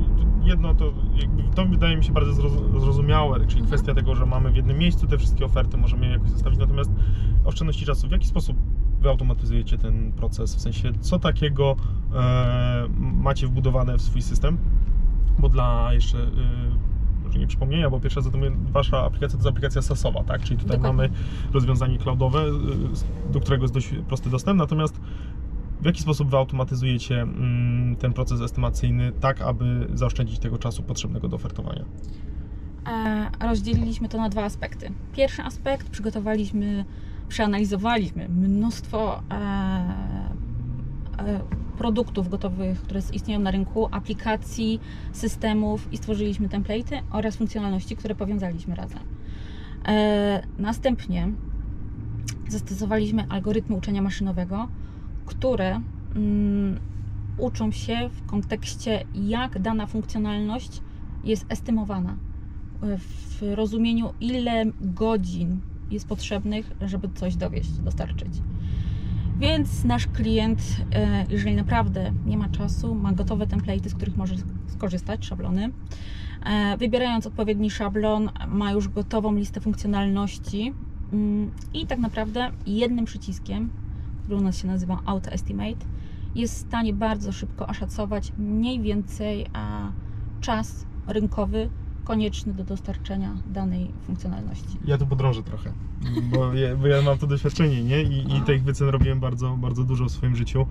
jedno 0.45 0.75
to, 0.75 0.93
jakby, 1.15 1.43
to 1.55 1.67
wydaje 1.67 1.97
mi 1.97 2.05
się 2.05 2.13
bardzo 2.13 2.33
zroz- 2.33 2.81
zrozumiałe, 2.81 3.47
czyli 3.47 3.63
kwestia 3.63 3.95
tego, 3.95 4.15
że 4.15 4.27
mamy 4.27 4.51
w 4.51 4.57
jednym 4.57 4.79
miejscu 4.79 5.07
te 5.07 5.19
wszystkie 5.19 5.45
oferty, 5.45 5.77
możemy 5.77 6.07
je 6.07 6.13
jakoś 6.13 6.31
zostawić, 6.31 6.59
natomiast 6.59 6.91
oszczędności 7.45 7.87
czasu, 7.87 8.09
w 8.09 8.11
jaki 8.11 8.27
sposób 8.27 8.57
wy 9.01 9.09
automatyzujecie 9.09 9.79
ten 9.79 10.13
proces, 10.13 10.57
w 10.57 10.61
sensie 10.61 10.93
co 11.01 11.19
takiego 11.19 11.77
e, 12.15 12.89
macie 12.99 13.47
wbudowane 13.47 13.99
w 13.99 14.03
swój 14.03 14.23
system, 14.23 14.59
bo 15.39 15.49
dla 15.49 15.93
jeszcze 15.93 16.19
e, 16.19 16.27
może 17.31 17.39
nie 17.39 17.47
przypomnienia, 17.47 17.91
bo 17.91 18.01
pierwsza 18.01 18.21
zatem 18.21 18.67
wasza 18.73 19.05
aplikacja 19.05 19.39
to 19.39 19.45
jest 19.45 19.49
aplikacja 19.49 19.83
SaaSowa, 19.83 20.25
tak? 20.25 20.43
Czyli 20.43 20.57
tutaj 20.61 20.77
Dokładnie. 20.77 21.09
mamy 21.09 21.19
rozwiązanie 21.53 21.99
cloudowe, 21.99 22.45
y, 22.45 23.33
do 23.33 23.41
którego 23.41 23.65
jest 23.65 23.75
dość 23.75 23.95
prosty 24.09 24.31
dostęp, 24.31 24.59
natomiast 24.59 25.01
w 25.83 25.85
jaki 25.85 26.03
sposób 26.03 26.31
wy 26.31 26.37
automatyzujecie 26.37 27.23
mm, 27.23 27.97
ten 27.97 28.13
proces 28.13 28.41
estymacyjny 28.41 29.13
tak, 29.21 29.41
aby 29.41 29.89
zaoszczędzić 29.95 30.39
tego 30.39 30.59
czasu 30.59 30.83
potrzebnego 30.83 31.29
do 31.29 31.37
ofertowania? 31.37 31.85
E, 32.87 33.31
rozdzieliliśmy 33.41 34.09
to 34.09 34.19
na 34.19 34.29
dwa 34.29 34.45
aspekty. 34.45 34.93
Pierwszy 35.13 35.43
aspekt 35.43 35.91
przygotowaliśmy, 35.91 36.85
przeanalizowaliśmy 37.29 38.29
mnóstwo 38.29 39.23
e, 39.31 39.35
e, 41.19 41.41
produktów 41.79 42.29
gotowych, 42.29 42.83
które 42.83 43.01
istnieją 43.13 43.41
na 43.41 43.51
rynku, 43.51 43.89
aplikacji, 43.91 44.81
systemów 45.13 45.93
i 45.93 45.97
stworzyliśmy 45.97 46.49
template'y 46.49 47.03
oraz 47.11 47.37
funkcjonalności, 47.37 47.97
które 47.97 48.15
powiązaliśmy 48.15 48.75
razem. 48.75 48.99
Następnie 50.59 51.33
zastosowaliśmy 52.49 53.27
algorytmy 53.29 53.77
uczenia 53.77 54.03
maszynowego, 54.03 54.69
które 55.31 55.81
mm, 56.17 56.81
uczą 57.39 57.71
się 57.71 58.11
w 58.13 58.27
kontekście, 58.27 59.05
jak 59.15 59.59
dana 59.59 59.87
funkcjonalność 59.87 60.81
jest 61.25 61.47
estymowana 61.49 62.17
w 62.99 63.43
rozumieniu, 63.55 64.13
ile 64.21 64.65
godzin 64.81 65.61
jest 65.91 66.09
potrzebnych, 66.09 66.73
żeby 66.81 67.09
coś 67.15 67.37
dowieść, 67.37 67.71
dostarczyć. 67.71 68.33
Więc 69.39 69.85
nasz 69.85 70.07
klient, 70.07 70.63
e, 70.95 71.27
jeżeli 71.29 71.57
naprawdę 71.57 72.13
nie 72.27 72.39
ma 72.39 72.49
czasu, 72.49 72.95
ma 72.95 73.13
gotowe 73.13 73.47
template'y, 73.47 73.89
z 73.89 73.95
których 73.95 74.17
może 74.17 74.35
skorzystać, 74.67 75.27
szablony. 75.27 75.71
E, 76.47 76.77
Wybierając 76.77 77.27
odpowiedni 77.27 77.71
szablon, 77.71 78.31
ma 78.49 78.73
już 78.73 78.89
gotową 78.89 79.35
listę 79.35 79.61
funkcjonalności 79.61 80.75
mm, 81.13 81.51
i 81.75 81.87
tak 81.87 81.99
naprawdę 81.99 82.51
jednym 82.67 83.05
przyciskiem, 83.05 83.71
który 84.31 84.43
u 84.43 84.45
nas 84.45 84.59
się 84.59 84.67
nazywa 84.67 85.01
Auto 85.07 85.31
Estimate, 85.31 85.87
jest 86.35 86.55
w 86.55 86.69
stanie 86.69 86.93
bardzo 86.93 87.33
szybko 87.33 87.67
oszacować 87.67 88.33
mniej 88.39 88.81
więcej 88.81 89.47
a, 89.53 89.93
czas 90.41 90.87
rynkowy 91.07 91.71
konieczny 92.05 92.55
do 92.55 92.65
dostarczenia 92.65 93.37
danej 93.47 93.91
funkcjonalności. 94.07 94.79
Ja 94.85 94.99
tu 94.99 95.07
podrążę 95.07 95.43
trochę, 95.43 95.73
bo 96.33 96.55
ja, 96.55 96.77
bo 96.77 96.87
ja 96.87 97.03
mam 97.03 97.19
to 97.19 97.27
doświadczenie, 97.27 97.85
nie? 97.85 98.03
I, 98.03 98.37
i 98.37 98.41
tych 98.41 98.63
wycen 98.63 98.89
robiłem 98.89 99.21
bardzo, 99.21 99.57
bardzo 99.57 99.85
dużo 99.85 100.05
w 100.05 100.11
swoim 100.11 100.37
życiu. 100.37 100.67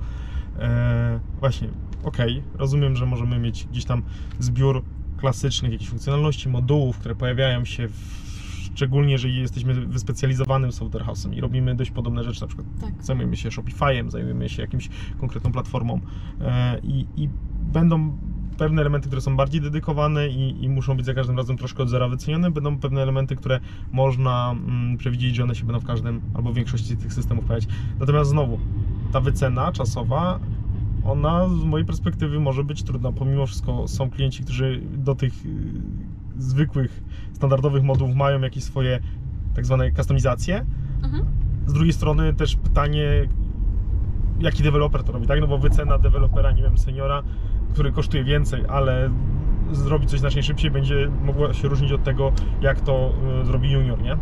E, 0.59 1.19
właśnie, 1.39 1.67
okej, 2.03 2.43
rozumiem, 2.53 2.95
że 2.95 3.05
możemy 3.05 3.39
mieć 3.39 3.67
gdzieś 3.71 3.85
tam 3.85 4.03
zbiór 4.39 4.83
klasycznych 5.17 5.71
jakichś 5.71 5.89
funkcjonalności, 5.89 6.49
modułów, 6.49 6.97
które 6.97 7.15
pojawiają 7.15 7.65
się 7.65 7.87
w, 7.87 8.28
szczególnie 8.79 9.11
jeżeli 9.11 9.41
jesteśmy 9.41 9.73
wyspecjalizowanym 9.73 10.71
software 10.71 11.03
house'em 11.03 11.35
i 11.35 11.41
robimy 11.41 11.75
dość 11.75 11.91
podobne 11.91 12.23
rzeczy, 12.23 12.41
na 12.41 12.47
przykład 12.47 12.67
Tak. 12.81 13.03
zajmujemy 13.03 13.37
się 13.37 13.49
Shopify'em, 13.49 14.09
zajmujemy 14.09 14.49
się 14.49 14.61
jakimś 14.61 14.89
konkretną 15.17 15.51
platformą 15.51 15.99
e, 16.41 16.79
i, 16.83 17.05
i 17.17 17.29
będą 17.73 18.17
pewne 18.57 18.81
elementy, 18.81 19.07
które 19.07 19.21
są 19.21 19.35
bardziej 19.35 19.61
dedykowane 19.61 20.27
i, 20.27 20.63
i 20.63 20.69
muszą 20.69 20.97
być 20.97 21.05
za 21.05 21.13
każdym 21.13 21.37
razem 21.37 21.57
troszkę 21.57 21.83
od 21.83 21.89
zera 21.89 22.07
wycenione, 22.07 22.51
będą 22.51 22.77
pewne 22.77 23.01
elementy, 23.01 23.35
które 23.35 23.59
można 23.91 24.51
mm, 24.51 24.97
przewidzieć, 24.97 25.35
że 25.35 25.43
one 25.43 25.55
się 25.55 25.65
będą 25.65 25.79
w 25.79 25.85
każdym 25.85 26.21
albo 26.33 26.51
w 26.51 26.55
większości 26.55 26.97
tych 26.97 27.13
systemów 27.13 27.45
pojawiać. 27.45 27.69
Natomiast 27.99 28.29
znowu, 28.29 28.59
ta 29.11 29.21
wycena 29.21 29.71
czasowa, 29.71 30.39
ona 31.03 31.49
z 31.49 31.63
mojej 31.63 31.85
perspektywy 31.85 32.39
może 32.39 32.63
być 32.63 32.83
trudna. 32.83 33.11
Pomimo 33.11 33.45
wszystko 33.45 33.87
są 33.87 34.09
klienci, 34.09 34.43
którzy 34.43 34.81
do 34.93 35.15
tych 35.15 35.33
zwykłych, 36.43 37.03
standardowych 37.33 37.83
modułów 37.83 38.15
mają 38.15 38.41
jakieś 38.41 38.63
swoje 38.63 38.99
tak 39.55 39.65
zwane 39.65 39.91
kustomizacje, 39.91 40.65
Mhm. 41.03 41.25
z 41.65 41.73
drugiej 41.73 41.93
strony 41.93 42.33
też 42.33 42.55
pytanie, 42.55 43.05
jaki 44.39 44.63
deweloper 44.63 45.03
to 45.03 45.11
robi, 45.11 45.27
tak? 45.27 45.39
No 45.41 45.47
bo 45.47 45.57
wycena 45.57 45.97
dewelopera, 45.97 46.51
nie 46.51 46.61
wiem, 46.61 46.77
seniora, 46.77 47.23
który 47.73 47.91
kosztuje 47.91 48.23
więcej, 48.23 48.63
ale 48.69 49.09
zrobi 49.71 50.07
coś 50.07 50.19
znacznie 50.19 50.43
szybciej, 50.43 50.71
będzie 50.71 51.11
mogła 51.23 51.53
się 51.53 51.67
różnić 51.67 51.91
od 51.91 52.03
tego, 52.03 52.31
jak 52.61 52.81
to 52.81 53.11
y, 53.41 53.45
zrobi 53.45 53.71
junior, 53.71 54.01
nie? 54.01 54.17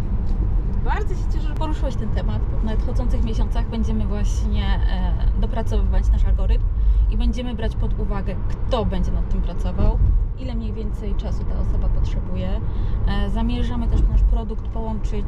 Bardzo 0.85 1.15
się 1.15 1.21
cieszę, 1.33 1.47
że 1.47 1.53
poruszyłeś 1.53 1.95
ten 1.95 2.09
temat. 2.09 2.41
W 2.61 2.63
nadchodzących 2.65 3.23
miesiącach 3.23 3.69
będziemy 3.69 4.05
właśnie 4.05 4.63
e, 4.65 5.41
dopracowywać 5.41 6.11
nasz 6.11 6.25
algorytm 6.25 6.63
i 7.11 7.17
będziemy 7.17 7.53
brać 7.53 7.75
pod 7.75 7.99
uwagę, 7.99 8.35
kto 8.49 8.85
będzie 8.85 9.11
nad 9.11 9.29
tym 9.29 9.41
pracował, 9.41 9.97
ile 10.39 10.55
mniej 10.55 10.73
więcej 10.73 11.15
czasu 11.15 11.43
ta 11.43 11.59
osoba 11.59 11.89
potrzebuje. 11.89 12.61
E, 13.07 13.29
zamierzamy 13.29 13.87
też 13.87 14.01
nasz 14.01 14.21
produkt 14.21 14.67
połączyć 14.67 15.27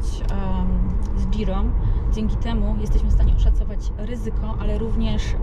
z 1.16 1.26
Girą. 1.26 1.70
Dzięki 2.12 2.36
temu 2.36 2.76
jesteśmy 2.80 3.08
w 3.08 3.12
stanie 3.12 3.34
oszacować 3.36 3.92
ryzyko, 3.98 4.54
ale 4.60 4.78
również 4.78 5.22
e, 5.32 5.36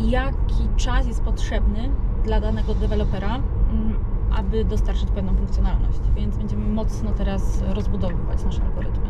jaki 0.00 0.68
czas 0.76 1.06
jest 1.06 1.22
potrzebny 1.22 1.90
dla 2.24 2.40
danego 2.40 2.74
dewelopera, 2.74 3.36
mm, 3.36 3.98
aby 4.36 4.64
dostarczyć 4.64 5.10
pewną 5.10 5.34
funkcjonalność. 5.34 6.00
Więc 6.16 6.36
będziemy 6.36 6.68
mocno 6.68 7.10
teraz 7.10 7.62
rozbudowywać 7.62 8.44
nasze 8.44 8.62
algorytmy. 8.62 9.05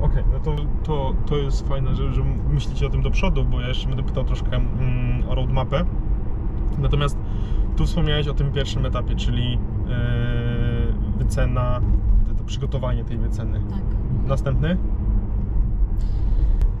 Okej, 0.00 0.24
no 0.32 0.40
to, 0.40 0.56
to, 0.84 1.14
to 1.26 1.36
jest 1.36 1.68
fajne, 1.68 1.94
że, 1.94 2.12
że 2.12 2.22
myślicie 2.50 2.86
o 2.86 2.90
tym 2.90 3.02
do 3.02 3.10
przodu, 3.10 3.44
bo 3.44 3.60
ja 3.60 3.68
jeszcze 3.68 3.88
będę 3.88 4.02
pytał 4.02 4.24
troszkę 4.24 4.56
mm, 4.56 5.28
o 5.28 5.34
roadmapę. 5.34 5.84
Natomiast 6.78 7.18
tu 7.76 7.86
wspomniałeś 7.86 8.28
o 8.28 8.34
tym 8.34 8.52
pierwszym 8.52 8.86
etapie, 8.86 9.16
czyli 9.16 9.50
yy, 9.52 9.58
wycena, 11.18 11.80
to, 12.28 12.34
to 12.34 12.44
przygotowanie 12.44 13.04
tej 13.04 13.18
wyceny. 13.18 13.60
Tak. 13.70 13.82
Następny? 14.26 14.76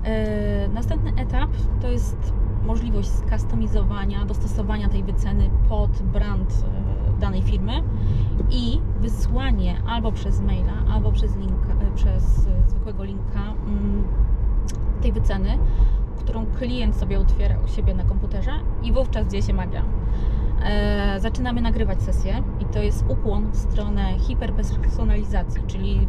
E, 0.04 0.68
Następny 0.68 1.12
etap 1.16 1.50
to 1.80 1.88
jest 1.88 2.32
możliwość 2.66 3.08
skustomizowania, 3.08 4.24
dostosowania 4.24 4.88
tej 4.88 5.04
wyceny 5.04 5.50
pod 5.68 6.02
brand 6.02 6.64
e, 7.16 7.20
danej 7.20 7.42
firmy 7.42 7.72
i 8.50 8.80
wysłanie 9.00 9.82
albo 9.88 10.12
przez 10.12 10.40
maila, 10.40 10.72
albo 10.92 11.12
przez, 11.12 11.36
linka, 11.36 11.74
przez 12.04 12.46
e, 12.46 12.68
zwykłego 12.70 13.04
linka 13.04 13.54
mm, 13.66 14.04
tej 15.02 15.12
wyceny 15.12 15.58
którą 16.30 16.46
klient 16.46 16.96
sobie 16.96 17.18
otwiera 17.18 17.56
u 17.64 17.68
siebie 17.68 17.94
na 17.94 18.04
komputerze 18.04 18.50
i 18.82 18.92
wówczas 18.92 19.26
dzieje 19.26 19.42
się 19.42 19.54
magia. 19.54 19.82
E, 20.64 21.20
zaczynamy 21.20 21.60
nagrywać 21.60 22.02
sesję 22.02 22.42
i 22.60 22.64
to 22.64 22.82
jest 22.82 23.04
ukłon 23.08 23.50
w 23.50 23.56
stronę 23.56 24.18
hiperpersonalizacji, 24.18 25.62
czyli 25.66 26.08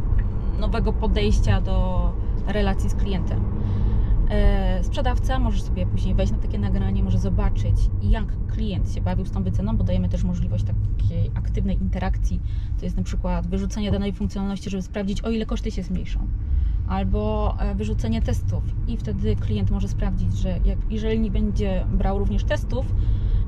nowego 0.60 0.94
podejścia 0.94 1.62
do 1.62 2.10
relacji 2.48 2.90
z 2.90 2.96
klientem. 2.96 3.44
E, 4.32 4.84
sprzedawca 4.84 5.40
może 5.40 5.62
sobie 5.62 5.86
później 5.86 6.16
wejść 6.16 6.32
na 6.32 6.40
takie 6.40 6.60
nagranie, 6.60 7.04
może 7.04 7.20
zobaczyć, 7.20 7.76
jak 8.02 8.26
klient 8.48 8.94
się 8.94 9.02
bawił 9.02 9.26
z 9.26 9.32
tą 9.32 9.44
wyceną, 9.44 9.78
bo 9.78 9.84
dajemy 9.84 10.10
też 10.10 10.24
możliwość 10.24 10.64
takiej 10.64 11.32
aktywnej 11.36 11.82
interakcji. 11.82 12.42
To 12.80 12.86
jest 12.86 12.98
na 12.98 13.04
przykład 13.04 13.48
wyrzucenie 13.48 13.92
danej 13.92 14.14
funkcjonalności, 14.14 14.70
żeby 14.70 14.84
sprawdzić, 14.84 15.22
o 15.22 15.30
ile 15.30 15.46
koszty 15.46 15.72
się 15.72 15.84
zmniejszą. 15.84 16.20
Albo 16.88 17.56
e, 17.60 17.76
wyrzucenie 17.76 18.22
testów 18.22 18.64
i 18.88 18.98
wtedy 18.98 19.36
klient 19.36 19.72
może 19.72 19.88
sprawdzić, 19.88 20.38
że 20.38 20.50
jak, 20.66 20.78
jeżeli 20.90 21.20
nie 21.20 21.32
będzie 21.32 21.86
brał 21.94 22.20
również 22.20 22.44
testów, 22.44 22.86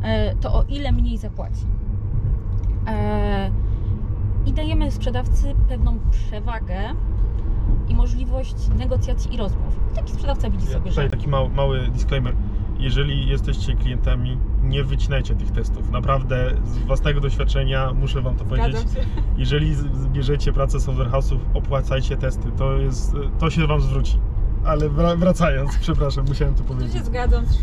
e, 0.03 0.35
to 0.35 0.53
o 0.53 0.63
ile 0.63 0.91
mniej 0.91 1.17
zapłaci. 1.17 1.65
I 4.45 4.53
dajemy 4.53 4.91
sprzedawcy 4.91 5.55
pewną 5.69 5.99
przewagę 6.11 6.95
i 7.93 7.95
możliwość 7.95 8.55
negocjacji 8.77 9.33
i 9.33 9.37
rozmów. 9.37 9.79
Taki 9.95 10.11
sprzedawca 10.13 10.49
widzi 10.49 10.65
Ja 10.65 10.71
sobie, 10.71 10.89
tutaj 10.89 11.05
że 11.05 11.09
taki 11.09 11.27
mały, 11.27 11.49
mały 11.49 11.87
disclaimer. 11.87 12.35
Jeżeli 12.79 13.27
jesteście 13.27 13.75
klientami, 13.75 14.37
nie 14.63 14.83
wycinajcie 14.83 15.35
tych 15.35 15.51
testów. 15.51 15.91
Naprawdę 15.91 16.51
z 16.65 16.77
własnego 16.77 17.21
doświadczenia 17.21 17.93
muszę 17.93 18.21
Wam 18.21 18.35
to 18.35 18.45
powiedzieć. 18.45 18.81
Się. 18.81 19.05
Jeżeli 19.37 19.75
zbierzecie 19.75 20.53
pracę 20.53 20.79
software 20.79 21.09
house'ów, 21.11 21.37
opłacajcie 21.53 22.17
testy. 22.17 22.51
To 22.57 22.73
jest, 22.77 23.15
to 23.39 23.49
się 23.49 23.67
Wam 23.67 23.81
zwróci. 23.81 24.19
Ale 24.65 24.89
wra- 24.89 25.17
wracając, 25.17 25.77
przepraszam, 25.77 26.25
musiałem 26.27 26.53
to 26.55 26.63
Tu 26.63 26.67
powiedzieć. 26.67 26.93
się 26.93 27.03
zgadzam 27.03 27.45
z 27.45 27.57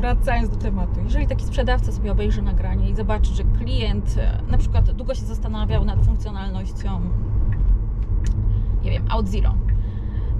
Wracając 0.00 0.50
do 0.50 0.56
tematu, 0.56 1.00
jeżeli 1.04 1.26
taki 1.26 1.44
sprzedawca 1.44 1.92
sobie 1.92 2.12
obejrzy 2.12 2.42
nagranie 2.42 2.90
i 2.90 2.96
zobaczy, 2.96 3.34
że 3.34 3.44
klient 3.44 4.16
e, 4.18 4.42
na 4.50 4.58
przykład 4.58 4.90
długo 4.90 5.14
się 5.14 5.26
zastanawiał 5.26 5.84
nad 5.84 6.04
funkcjonalnością, 6.04 7.00
nie 8.84 8.90
wiem, 8.90 9.04
Out 9.08 9.28
Zero, 9.28 9.54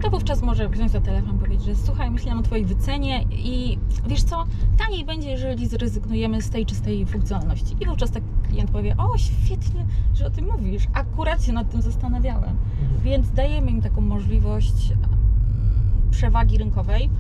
to 0.03 0.11
wówczas 0.11 0.43
może 0.43 0.69
wziąć 0.69 0.93
za 0.93 1.01
telefon 1.01 1.37
i 1.37 1.39
powiedzieć, 1.39 1.67
że 1.67 1.77
słuchaj, 1.77 2.11
myślałem 2.11 2.39
o 2.39 2.43
Twojej 2.43 2.65
wycenie 2.65 3.23
i 3.23 3.79
wiesz 4.07 4.23
co, 4.23 4.45
taniej 4.79 5.05
będzie, 5.05 5.31
jeżeli 5.31 5.69
zrezygnujemy 5.69 6.43
z 6.43 6.51
tej 6.51 6.67
czy 6.67 6.75
z 6.75 6.81
tej 6.81 7.07
funkcjonalności. 7.07 7.77
I 7.81 7.87
wówczas 7.87 8.11
tak 8.11 8.23
klient 8.49 8.71
powie, 8.71 8.97
o 8.97 9.19
świetnie, 9.19 9.87
że 10.15 10.27
o 10.27 10.31
tym 10.31 10.47
mówisz, 10.47 10.87
akurat 10.93 11.45
się 11.45 11.53
nad 11.53 11.71
tym 11.71 11.83
zastanawiałem. 11.83 12.57
Mhm. 12.83 13.01
Więc 13.03 13.31
dajemy 13.31 13.71
im 13.71 13.83
taką 13.83 14.01
możliwość 14.01 14.93
mm, 14.93 15.09
przewagi 16.11 16.59
rynkowej, 16.59 17.11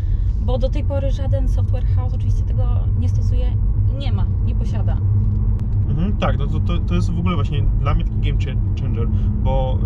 bo 0.40 0.58
do 0.58 0.68
tej 0.68 0.84
pory 0.84 1.10
żaden 1.10 1.48
software 1.48 1.86
house 1.96 2.14
oczywiście 2.14 2.42
tego 2.42 2.64
nie 3.00 3.08
stosuje 3.08 3.46
i 3.94 3.98
nie 3.98 4.12
ma, 4.12 4.26
nie 4.46 4.54
posiada. 4.54 4.96
Mhm, 5.88 6.16
tak, 6.16 6.38
no 6.38 6.46
to, 6.46 6.60
to, 6.60 6.78
to 6.78 6.94
jest 6.94 7.12
w 7.12 7.18
ogóle 7.18 7.34
właśnie 7.34 7.62
dla 7.62 7.94
mnie 7.94 8.04
taki 8.04 8.16
game 8.30 8.44
cha- 8.44 8.82
changer, 8.82 9.08
bo 9.42 9.78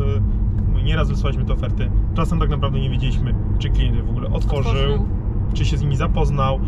y, 0.78 0.82
nieraz 0.84 1.08
wysłaliśmy 1.08 1.44
te 1.44 1.52
oferty. 1.52 1.90
Czasem 2.14 2.38
tak 2.38 2.50
naprawdę 2.50 2.80
nie 2.80 2.90
wiedzieliśmy, 2.90 3.34
czy 3.58 3.70
klient 3.70 3.96
je 3.96 4.02
w 4.02 4.11
ogóle 4.11 4.28
otworzył, 4.30 5.06
czy 5.54 5.64
się 5.64 5.76
z 5.76 5.82
nimi 5.82 5.96
zapoznał. 5.96 6.61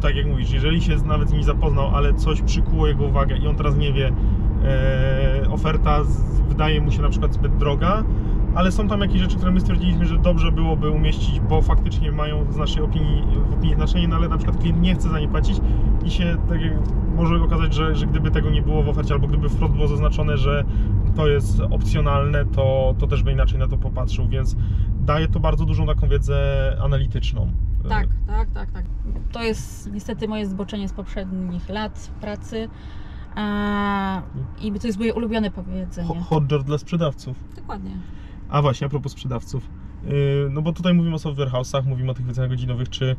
Tak 0.00 0.16
jak 0.16 0.26
mówisz, 0.26 0.52
jeżeli 0.52 0.80
się 0.82 0.96
nawet 1.06 1.28
z 1.28 1.32
nimi 1.32 1.44
zapoznał, 1.44 1.96
ale 1.96 2.14
coś 2.14 2.42
przykuło 2.42 2.86
jego 2.86 3.04
uwagę 3.04 3.36
i 3.36 3.46
on 3.46 3.56
teraz 3.56 3.76
nie 3.76 3.92
wie, 3.92 4.12
e, 4.64 5.50
oferta 5.50 6.04
z, 6.04 6.40
wydaje 6.40 6.80
mu 6.80 6.90
się 6.90 7.02
na 7.02 7.08
przykład 7.08 7.34
zbyt 7.34 7.56
droga, 7.56 8.04
ale 8.54 8.72
są 8.72 8.88
tam 8.88 9.00
jakieś 9.00 9.20
rzeczy, 9.20 9.36
które 9.36 9.50
my 9.52 9.60
stwierdziliśmy, 9.60 10.06
że 10.06 10.18
dobrze 10.18 10.52
byłoby 10.52 10.90
umieścić, 10.90 11.40
bo 11.40 11.62
faktycznie 11.62 12.12
mają 12.12 12.52
z 12.52 12.56
naszej 12.56 12.82
opinii, 12.82 13.22
w 13.50 13.54
opinii 13.54 13.74
znaczenie, 13.74 14.08
no 14.08 14.16
ale 14.16 14.28
na 14.28 14.36
przykład 14.38 14.60
klient 14.60 14.80
nie 14.80 14.94
chce 14.94 15.08
za 15.08 15.20
nie 15.20 15.28
płacić 15.28 15.60
i 16.04 16.10
się 16.10 16.36
tak 16.48 16.60
jak 16.60 16.72
może 17.16 17.42
okazać, 17.42 17.74
że, 17.74 17.94
że 17.94 18.06
gdyby 18.06 18.30
tego 18.30 18.50
nie 18.50 18.62
było 18.62 18.82
w 18.82 18.88
ofercie, 18.88 19.14
albo 19.14 19.26
gdyby 19.26 19.48
wprost 19.48 19.74
było 19.74 19.88
zaznaczone, 19.88 20.36
że 20.36 20.64
to 21.16 21.28
jest 21.28 21.60
opcjonalne, 21.60 22.44
to, 22.46 22.94
to 22.98 23.06
też 23.06 23.22
by 23.22 23.32
inaczej 23.32 23.58
na 23.58 23.68
to 23.68 23.76
popatrzył, 23.76 24.28
więc 24.28 24.56
daje 25.00 25.28
to 25.28 25.40
bardzo 25.40 25.64
dużą 25.64 25.86
taką 25.86 26.08
wiedzę 26.08 26.36
analityczną. 26.84 27.52
Tak, 27.88 28.08
tak, 28.26 28.50
tak, 28.50 28.70
tak. 28.70 28.84
To 29.32 29.42
jest 29.42 29.92
niestety 29.92 30.28
moje 30.28 30.46
zboczenie 30.46 30.88
z 30.88 30.92
poprzednich 30.92 31.68
lat 31.68 32.10
pracy. 32.20 32.68
A, 33.34 34.22
I 34.62 34.72
to 34.72 34.86
jest 34.86 34.98
moje 34.98 35.14
ulubione 35.14 35.50
powiedzenie. 35.50 36.08
Ho- 36.08 36.14
Hotjar 36.14 36.62
dla 36.62 36.78
sprzedawców. 36.78 37.36
Dokładnie. 37.56 37.90
A 38.50 38.62
właśnie, 38.62 38.86
a 38.86 38.90
propos 38.90 39.12
sprzedawców. 39.12 39.70
Yy, 40.04 40.12
No 40.50 40.62
bo 40.62 40.72
tutaj 40.72 40.94
mówimy 40.94 41.14
o 41.14 41.18
software 41.18 41.48
house'ach, 41.50 41.86
mówimy 41.86 42.10
o 42.10 42.14
tych 42.14 42.26
wycenach 42.26 42.50
godzinowych, 42.50 42.88
czy 42.88 43.16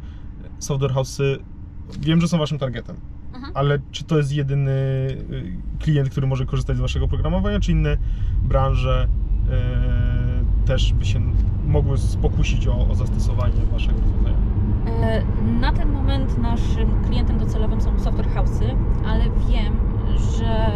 software 0.59 0.91
house'y, 0.91 1.37
wiem, 1.99 2.21
że 2.21 2.27
są 2.27 2.37
waszym 2.37 2.57
targetem, 2.59 2.95
Mhm. 3.33 3.51
ale 3.55 3.79
czy 3.91 4.03
to 4.03 4.17
jest 4.17 4.33
jedyny 4.33 4.71
yy, 5.29 5.57
klient, 5.79 6.09
który 6.09 6.27
może 6.27 6.45
korzystać 6.45 6.77
z 6.77 6.79
waszego 6.79 7.07
programowania, 7.07 7.59
czy 7.59 7.71
inne 7.71 7.97
branże 8.43 9.07
yy, 9.49 10.65
też 10.65 10.93
by 10.93 11.05
się 11.05 11.19
mogły 11.67 11.97
spokusić 11.97 12.67
o, 12.67 12.87
o 12.89 12.95
zastosowanie 12.95 13.61
waszego 13.71 13.99
rozwiązania? 14.01 14.37
Na 15.61 15.71
ten 15.73 15.91
moment 15.91 16.37
naszym 16.37 17.03
klientem 17.07 17.37
docelowym 17.39 17.81
są 17.81 17.99
software 17.99 18.27
house'y, 18.29 18.75
ale 19.05 19.23
wiem, 19.23 19.73
że 20.37 20.71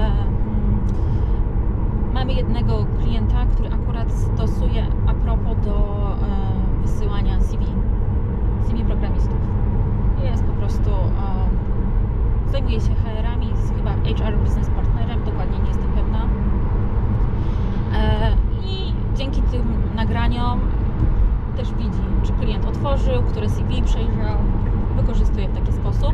mamy 2.15 2.34
jednego 2.34 2.86
klienta, 3.01 3.45
który 3.54 3.69
akurat 3.69 4.12
stosuje 4.12 4.86
a 5.08 5.13
propos 5.13 5.58
do 5.65 5.75
e, 5.75 6.82
wysyłania 6.82 7.39
CV, 7.41 7.65
CV 8.67 8.84
programistów. 8.84 9.38
Jest 10.23 10.43
po 10.43 10.54
prostu, 10.54 10.89
e, 10.89 12.51
zajmuje 12.51 12.82
się 12.82 12.95
HR-ami, 12.95 13.49
jest 13.49 13.73
chyba 13.75 13.91
HR 13.91 14.38
Business 14.38 14.69
Partnerem, 14.69 15.23
dokładnie 15.25 15.60
nie 15.60 15.67
jestem 15.67 15.91
pewna. 15.91 16.28
E, 17.95 18.32
I 18.63 18.93
dzięki 19.17 19.41
tym 19.41 19.63
nagraniom 19.95 20.60
też 21.58 21.73
widzi, 21.73 22.04
czy 22.23 22.34
klient 22.34 22.65
otworzył, 22.65 23.23
które 23.23 23.49
CV 23.49 23.82
przejrzał, 23.82 24.38
wykorzystuje 24.95 25.47
w 25.47 25.54
taki 25.54 25.73
sposób. 25.73 26.13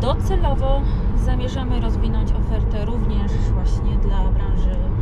Docelowo 0.00 0.80
zamierzamy 1.16 1.80
rozwinąć 1.80 2.32
ofertę 2.32 2.84
również 2.84 3.32
właśnie 3.32 3.96
dla 3.96 4.24
branży 4.30 4.93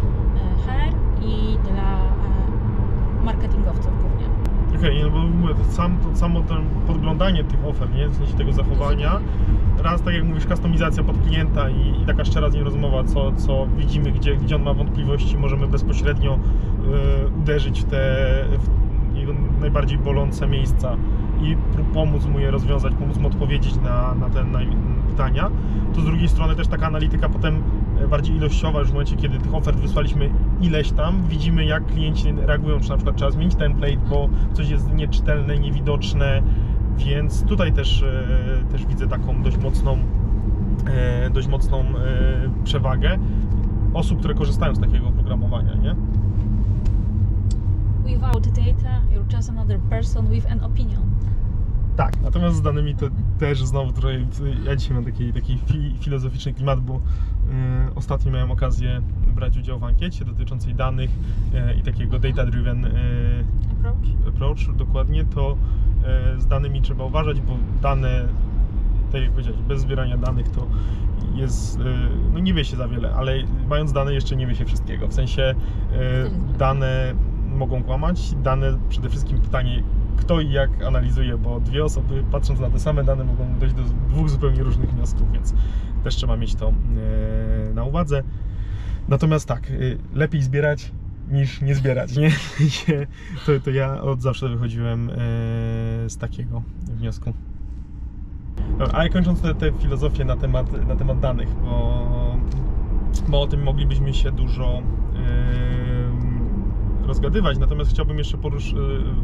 HR 0.66 0.94
i 1.24 1.58
dla 1.58 1.92
e, 3.20 3.24
marketingowców 3.24 3.92
głównie. 4.00 4.26
Okej, 4.78 5.02
no 5.02 5.10
bo 5.10 5.18
mówię, 5.18 5.54
to, 5.54 5.64
sam, 5.72 5.98
to 5.98 6.16
samo 6.16 6.40
to 6.40 6.54
podglądanie 6.86 7.44
tych 7.44 7.66
ofert, 7.66 7.94
nie? 7.94 8.08
w 8.08 8.16
sensie 8.16 8.34
tego 8.34 8.52
zachowania, 8.52 9.20
raz 9.82 10.02
tak 10.02 10.14
jak 10.14 10.24
mówisz, 10.24 10.46
kustomizacja 10.46 11.02
pod 11.02 11.16
klienta 11.26 11.70
i, 11.70 12.02
i 12.02 12.06
taka 12.06 12.24
szczera 12.24 12.50
z 12.50 12.54
nim 12.54 12.64
rozmowa, 12.64 13.04
co, 13.04 13.32
co 13.32 13.66
widzimy, 13.76 14.12
gdzie, 14.12 14.36
gdzie 14.36 14.56
on 14.56 14.62
ma 14.62 14.74
wątpliwości, 14.74 15.38
możemy 15.38 15.66
bezpośrednio 15.66 16.34
y, 16.34 17.38
uderzyć 17.38 17.80
w 17.80 17.84
te 17.84 18.16
w 18.58 18.82
jego 19.16 19.32
najbardziej 19.60 19.98
bolące 19.98 20.46
miejsca 20.46 20.96
i 21.42 21.56
pomóc 21.94 22.26
mu 22.26 22.38
je 22.38 22.50
rozwiązać, 22.50 22.94
pomóc 22.94 23.18
mu 23.18 23.28
odpowiedzieć 23.28 23.76
na, 23.76 24.14
na 24.14 24.30
te 24.30 24.44
naj, 24.44 24.68
pytania. 25.08 25.50
To 25.94 26.00
z 26.00 26.04
drugiej 26.04 26.28
strony 26.28 26.56
też 26.56 26.68
taka 26.68 26.86
analityka 26.86 27.28
potem 27.28 27.62
bardziej 28.08 28.36
ilościowa, 28.36 28.80
już 28.80 28.88
w 28.88 28.92
momencie, 28.92 29.16
kiedy 29.16 29.38
tych 29.38 29.54
ofert 29.54 29.78
wysłaliśmy 29.78 30.30
ileś 30.60 30.92
tam, 30.92 31.22
widzimy 31.28 31.64
jak 31.64 31.86
klienci 31.86 32.32
reagują, 32.32 32.80
czy 32.80 32.88
na 32.88 32.96
przykład 32.96 33.16
trzeba 33.16 33.30
zmienić 33.30 33.54
template, 33.54 33.96
bo 34.10 34.28
coś 34.52 34.68
jest 34.68 34.92
nieczytelne, 34.92 35.58
niewidoczne, 35.58 36.42
więc 36.96 37.44
tutaj 37.44 37.72
też, 37.72 38.02
e, 38.02 38.64
też 38.72 38.86
widzę 38.86 39.08
taką 39.08 39.42
dość 39.42 39.56
mocną, 39.56 39.98
e, 40.86 41.30
dość 41.30 41.48
mocną 41.48 41.80
e, 41.80 41.84
przewagę 42.64 43.18
osób, 43.94 44.18
które 44.18 44.34
korzystają 44.34 44.74
z 44.74 44.80
takiego 44.80 45.08
oprogramowania, 45.08 45.74
nie? 45.74 45.94
Without 48.04 48.46
data, 48.46 49.00
you're 49.10 49.36
just 49.36 49.50
another 49.50 49.78
person 49.80 50.28
with 50.28 50.52
an 50.52 50.64
opinion. 50.64 51.02
Tak, 51.96 52.22
natomiast 52.22 52.56
z 52.56 52.62
danymi 52.62 52.94
to 52.94 53.06
też 53.42 53.64
znowu 53.64 53.92
trochę, 53.92 54.18
ja 54.64 54.76
dzisiaj 54.76 54.94
mam 54.94 55.04
taki, 55.04 55.32
taki 55.32 55.58
fi, 55.66 55.94
filozoficzny 56.00 56.52
klimat, 56.52 56.80
bo 56.80 56.94
y, 56.94 57.00
ostatnio 57.94 58.32
miałem 58.32 58.50
okazję 58.50 59.02
brać 59.34 59.56
udział 59.56 59.78
w 59.78 59.84
ankiecie 59.84 60.24
dotyczącej 60.24 60.74
danych 60.74 61.10
y, 61.10 61.74
i 61.78 61.82
takiego 61.82 62.18
data-driven 62.18 62.84
y, 62.84 62.90
Approach? 63.78 64.28
approach 64.28 64.76
dokładnie, 64.76 65.24
to 65.24 65.56
z 66.38 66.46
danymi 66.46 66.82
trzeba 66.82 67.04
uważać, 67.04 67.40
bo 67.40 67.56
dane, 67.82 68.28
tak 69.12 69.22
jak 69.22 69.30
powiedziałeś, 69.30 69.60
bez 69.60 69.80
zbierania 69.80 70.16
danych 70.16 70.48
to 70.48 70.66
jest, 71.34 71.78
no 72.32 72.38
nie 72.38 72.54
wie 72.54 72.64
się 72.64 72.76
za 72.76 72.88
wiele, 72.88 73.14
ale 73.14 73.34
mając 73.68 73.92
dane 73.92 74.14
jeszcze 74.14 74.36
nie 74.36 74.46
wie 74.46 74.54
się 74.54 74.64
wszystkiego, 74.64 75.08
w 75.08 75.14
sensie 75.14 75.54
dane 76.58 77.14
mogą 77.56 77.82
kłamać, 77.82 78.34
dane 78.34 78.78
przede 78.88 79.08
wszystkim 79.08 79.40
pytanie 79.40 79.82
kto 80.16 80.40
i 80.40 80.50
jak 80.50 80.82
analizuje, 80.82 81.38
bo 81.38 81.60
dwie 81.60 81.84
osoby 81.84 82.24
patrząc 82.32 82.60
na 82.60 82.70
te 82.70 82.78
same 82.78 83.04
dane 83.04 83.24
mogą 83.24 83.58
dojść 83.58 83.74
do 83.74 83.82
dwóch 83.82 84.30
zupełnie 84.30 84.62
różnych 84.62 84.90
wniosków, 84.90 85.32
więc 85.32 85.54
też 86.04 86.16
trzeba 86.16 86.36
mieć 86.36 86.54
to 86.54 86.68
e, 86.68 87.74
na 87.74 87.84
uwadze. 87.84 88.22
Natomiast 89.08 89.48
tak, 89.48 89.70
y, 89.70 89.98
lepiej 90.14 90.42
zbierać 90.42 90.92
niż 91.30 91.60
nie 91.60 91.74
zbierać, 91.74 92.16
nie? 92.18 92.30
to, 93.46 93.52
to 93.64 93.70
ja 93.70 94.02
od 94.02 94.22
zawsze 94.22 94.48
wychodziłem 94.48 95.10
e, 95.10 95.14
z 96.10 96.16
takiego 96.16 96.62
wniosku. 96.84 97.32
Dobra, 98.78 98.98
ale 98.98 99.10
kończąc 99.10 99.42
tę 99.42 99.72
filozofię 99.78 100.24
na 100.24 100.36
temat, 100.36 100.88
na 100.88 100.96
temat 100.96 101.20
danych, 101.20 101.48
bo, 101.64 102.06
bo 103.28 103.42
o 103.42 103.46
tym 103.46 103.62
moglibyśmy 103.62 104.14
się 104.14 104.32
dużo 104.32 104.82
rozgadywać, 107.06 107.58
natomiast 107.58 107.90
chciałbym 107.90 108.18
jeszcze 108.18 108.38
porusz, 108.38 108.72
e, 108.72 108.76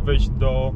wejść 0.04 0.28
do 0.28 0.72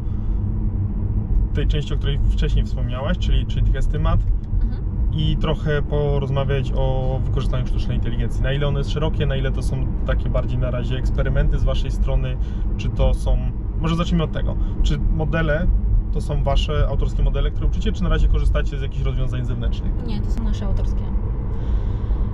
tej 1.55 1.67
części, 1.67 1.95
o 1.95 1.97
której 1.97 2.19
wcześniej 2.31 2.65
wspomniałaś, 2.65 3.19
czyli, 3.19 3.47
czyli 3.47 3.63
tych 3.67 3.77
estymat 3.77 4.21
Mhm. 4.63 4.83
i 5.13 5.37
trochę 5.37 5.83
porozmawiać 5.83 6.73
o 6.77 7.19
wykorzystaniu 7.25 7.67
sztucznej 7.67 7.97
inteligencji. 7.97 8.43
Na 8.43 8.53
ile 8.53 8.67
one 8.69 8.79
jest 8.79 8.91
szerokie, 8.91 9.27
na 9.27 9.37
ile 9.37 9.53
to 9.53 9.63
są 9.63 9.87
takie 10.07 10.29
bardziej 10.31 10.59
na 10.59 10.71
razie 10.71 10.97
eksperymenty 10.97 11.59
z 11.59 11.65
Waszej 11.65 11.91
strony, 11.91 12.37
czy 12.77 12.89
to 12.89 13.15
są... 13.15 13.37
Może 13.81 13.97
zacznijmy 13.97 14.25
od 14.25 14.33
tego. 14.33 14.57
Czy 14.83 14.99
modele 14.99 15.67
to 16.13 16.21
są 16.21 16.43
Wasze 16.43 16.87
autorskie 16.89 17.23
modele, 17.23 17.51
które 17.51 17.67
uczycie, 17.67 17.93
czy 17.93 18.03
na 18.03 18.09
razie 18.09 18.29
korzystacie 18.29 18.79
z 18.79 18.83
jakichś 18.83 19.05
rozwiązań 19.05 19.45
zewnętrznych? 19.45 19.93
Nie, 20.07 20.21
to 20.21 20.31
są 20.31 20.45
nasze 20.45 20.67
autorskie. 20.67 21.03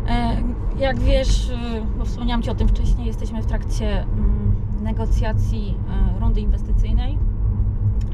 E, 0.09 0.43
Jak 0.79 0.99
wiesz, 1.01 1.51
e, 1.51 1.57
bo 1.99 2.05
wspomniałam 2.05 2.43
Ci 2.43 2.51
o 2.51 2.55
tym 2.55 2.69
wcześniej, 2.69 3.07
jesteśmy 3.07 3.43
w 3.43 3.47
trakcie 3.47 4.03
mm, 4.03 4.48
negocjacji 4.89 5.75
e, 6.17 6.21
rundy 6.21 6.41
inwestycyjnej. 6.41 7.19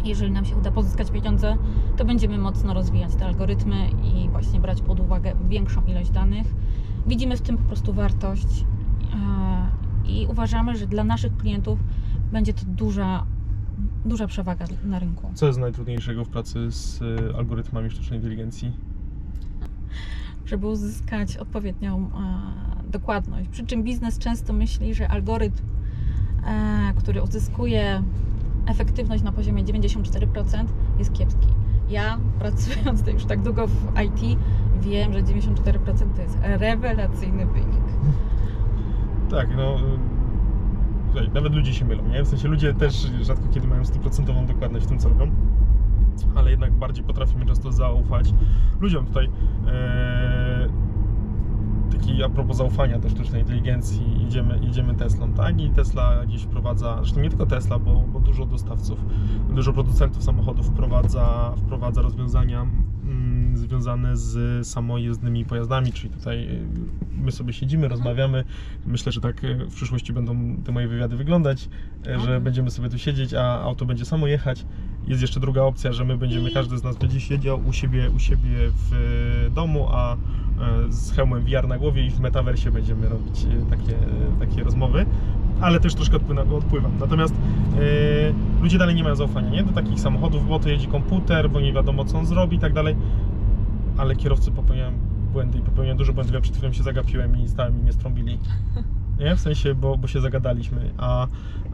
Jeżeli 0.04 0.30
nam 0.30 0.44
się 0.44 0.56
uda 0.56 0.70
pozyskać 0.70 1.10
pieniądze, 1.10 1.56
to 1.96 2.04
będziemy 2.04 2.38
mocno 2.38 2.74
rozwijać 2.74 3.14
te 3.14 3.26
algorytmy 3.26 3.88
i 4.04 4.28
właśnie 4.28 4.60
brać 4.60 4.82
pod 4.82 5.00
uwagę 5.00 5.32
większą 5.48 5.84
ilość 5.86 6.10
danych. 6.10 6.46
Widzimy 7.06 7.36
w 7.36 7.40
tym 7.40 7.56
po 7.56 7.62
prostu 7.62 7.92
wartość 7.92 8.64
e, 10.04 10.08
i 10.08 10.26
uważamy, 10.26 10.76
że 10.76 10.86
dla 10.86 11.04
naszych 11.04 11.36
klientów 11.36 11.78
będzie 12.32 12.52
to 12.52 12.62
duża, 12.66 13.26
duża 14.04 14.26
przewaga 14.26 14.66
na 14.84 14.98
rynku. 14.98 15.30
Co 15.34 15.46
jest 15.46 15.58
najtrudniejszego 15.58 16.24
w 16.24 16.28
pracy 16.28 16.70
z 16.70 17.02
y, 17.02 17.36
algorytmami 17.36 17.90
sztucznej 17.90 18.18
inteligencji? 18.18 18.72
żeby 20.46 20.66
uzyskać 20.66 21.36
odpowiednią 21.36 22.10
e, 22.86 22.90
dokładność. 22.90 23.48
Przy 23.48 23.66
czym 23.66 23.82
biznes 23.82 24.18
często 24.18 24.52
myśli, 24.52 24.94
że 24.94 25.08
algorytm, 25.08 25.58
e, 25.58 25.73
który 26.96 27.22
uzyskuje 27.22 28.02
efektywność 28.66 29.22
na 29.22 29.32
poziomie 29.32 29.64
94% 29.64 30.64
jest 30.98 31.12
kiepski. 31.12 31.48
Ja 31.88 32.18
pracując 32.38 33.06
już 33.06 33.24
tak 33.24 33.42
długo 33.42 33.66
w 33.66 34.00
IT 34.04 34.38
wiem, 34.80 35.12
że 35.12 35.22
94% 35.22 36.14
to 36.16 36.22
jest 36.22 36.38
rewelacyjny 36.42 37.46
wynik. 37.46 37.84
Tak, 39.30 39.48
no... 39.56 39.76
nawet 41.34 41.54
ludzie 41.54 41.74
się 41.74 41.84
mylą, 41.84 42.08
nie? 42.08 42.22
W 42.22 42.28
sensie 42.28 42.48
ludzie 42.48 42.74
też 42.74 43.06
rzadko 43.22 43.44
kiedy 43.54 43.66
mają 43.66 43.84
stuprocentową 43.84 44.46
dokładność 44.46 44.86
w 44.86 44.88
tym, 44.88 44.98
co 44.98 45.08
robią. 45.08 45.30
Ale 46.34 46.50
jednak 46.50 46.72
bardziej 46.72 47.04
potrafimy 47.04 47.46
często 47.46 47.72
zaufać 47.72 48.34
ludziom 48.80 49.06
tutaj. 49.06 49.30
E, 49.66 50.68
taki 52.04 52.22
a 52.22 52.28
propos 52.28 52.56
zaufania 52.56 52.98
do 52.98 53.08
sztucznej 53.08 53.40
inteligencji, 53.40 54.02
jedziemy, 54.20 54.60
jedziemy 54.62 54.94
Teslą, 54.94 55.32
tak? 55.32 55.60
I 55.60 55.70
Tesla 55.70 56.26
gdzieś 56.26 56.42
wprowadza, 56.42 56.96
zresztą 56.96 57.20
nie 57.20 57.28
tylko 57.28 57.46
Tesla, 57.46 57.78
bo, 57.78 58.04
bo 58.12 58.20
dużo 58.20 58.46
dostawców, 58.46 58.98
dużo 59.50 59.72
producentów 59.72 60.24
samochodów 60.24 60.66
wprowadza, 60.66 61.54
wprowadza 61.56 62.02
rozwiązania 62.02 62.66
mm, 63.04 63.56
związane 63.56 64.16
z 64.16 64.66
samojezdnymi 64.66 65.44
pojazdami, 65.44 65.92
czyli 65.92 66.10
tutaj 66.14 66.48
y, 66.48 66.66
my 67.12 67.32
sobie 67.32 67.52
siedzimy, 67.52 67.88
rozmawiamy. 67.88 68.44
Myślę, 68.86 69.12
że 69.12 69.20
tak 69.20 69.44
y, 69.44 69.66
w 69.70 69.74
przyszłości 69.74 70.12
będą 70.12 70.56
te 70.64 70.72
moje 70.72 70.88
wywiady 70.88 71.16
wyglądać, 71.16 71.68
y, 72.00 72.04
że 72.04 72.14
Mhm. 72.14 72.42
będziemy 72.42 72.70
sobie 72.70 72.88
tu 72.88 72.98
siedzieć, 72.98 73.34
a 73.34 73.60
auto 73.60 73.86
będzie 73.86 74.04
samo 74.04 74.26
jechać. 74.26 74.66
Jest 75.06 75.22
jeszcze 75.22 75.40
druga 75.40 75.62
opcja, 75.62 75.92
że 75.92 76.04
my 76.04 76.16
będziemy, 76.16 76.50
każdy 76.50 76.78
z 76.78 76.82
nas 76.82 76.96
będzie 76.96 77.20
siedział 77.20 77.60
u 77.66 77.72
siebie, 77.72 78.10
u 78.10 78.18
siebie 78.18 78.56
w 78.90 79.50
domu, 79.54 79.88
a 79.90 80.16
z 80.88 81.12
hełmem 81.12 81.42
VR 81.42 81.68
na 81.68 81.78
głowie 81.78 82.06
i 82.06 82.10
w 82.10 82.20
metaversie 82.20 82.70
będziemy 82.70 83.08
robić 83.08 83.44
y, 83.44 83.70
takie, 83.70 83.92
y, 83.92 84.46
takie 84.46 84.64
rozmowy. 84.64 85.06
Ale 85.60 85.80
też 85.80 85.94
troszkę 85.94 86.16
odpływa- 86.16 86.54
odpływam. 86.54 86.92
Natomiast 87.00 87.34
ludzie 88.62 88.78
dalej 88.78 88.94
nie 88.94 89.02
mają 89.02 89.14
zaufania 89.14 89.50
nie? 89.50 89.62
do 89.62 89.72
takich 89.72 90.00
samochodów, 90.00 90.48
bo 90.48 90.58
to 90.58 90.68
jedzie 90.68 90.86
komputer, 90.88 91.50
bo 91.50 91.60
nie 91.60 91.72
wiadomo 91.72 92.04
co 92.04 92.18
on 92.18 92.26
zrobi 92.26 92.56
i 92.56 92.60
tak 92.60 92.72
dalej. 92.72 92.96
Ale 93.96 94.16
kierowcy 94.16 94.50
popełniają 94.50 94.92
błędy 95.32 95.58
i 95.58 95.62
popełniają 95.62 95.96
dużo 95.96 96.12
błędów. 96.12 96.34
Ja 96.34 96.40
przed 96.40 96.56
chwilą 96.56 96.72
się 96.72 96.82
zagapiłem 96.82 97.40
i 97.40 97.48
stałem 97.48 97.78
i 97.78 97.82
mnie 97.82 97.92
strąbili. 97.92 98.38
Nie? 99.20 99.36
W 99.36 99.40
sensie, 99.40 99.74
bo, 99.74 99.96
bo 99.98 100.08
się 100.08 100.20
zagadaliśmy, 100.20 100.90
a, 100.98 101.26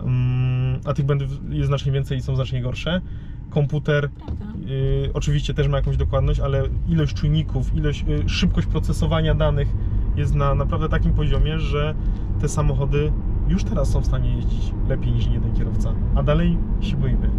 mm, 0.02 0.80
a 0.84 0.94
tych 0.94 1.06
błędów 1.06 1.28
jest 1.50 1.66
znacznie 1.66 1.92
więcej 1.92 2.18
i 2.18 2.22
są 2.22 2.36
znacznie 2.36 2.62
gorsze. 2.62 3.00
Komputer 3.50 4.10
Prawda? 4.10 4.44
y, 4.70 5.10
oczywiście 5.14 5.54
też 5.54 5.68
ma 5.68 5.76
jakąś 5.76 5.96
dokładność, 5.96 6.40
ale 6.40 6.62
ilość 6.88 7.14
czujników, 7.14 7.74
ilość, 7.74 8.04
y, 8.24 8.28
szybkość 8.28 8.66
procesowania 8.66 9.34
danych 9.34 9.68
jest 10.16 10.34
na 10.34 10.54
naprawdę 10.54 10.88
takim 10.88 11.12
poziomie, 11.12 11.58
że 11.58 11.94
te 12.40 12.48
samochody 12.48 13.12
już 13.48 13.64
teraz 13.64 13.90
są 13.90 14.00
w 14.00 14.06
stanie 14.06 14.34
jeździć 14.36 14.72
lepiej 14.88 15.12
niż 15.12 15.26
jeden 15.26 15.52
kierowca, 15.52 15.92
a 16.14 16.22
dalej 16.22 16.58
się 16.80 16.96
boimy. 16.96 17.30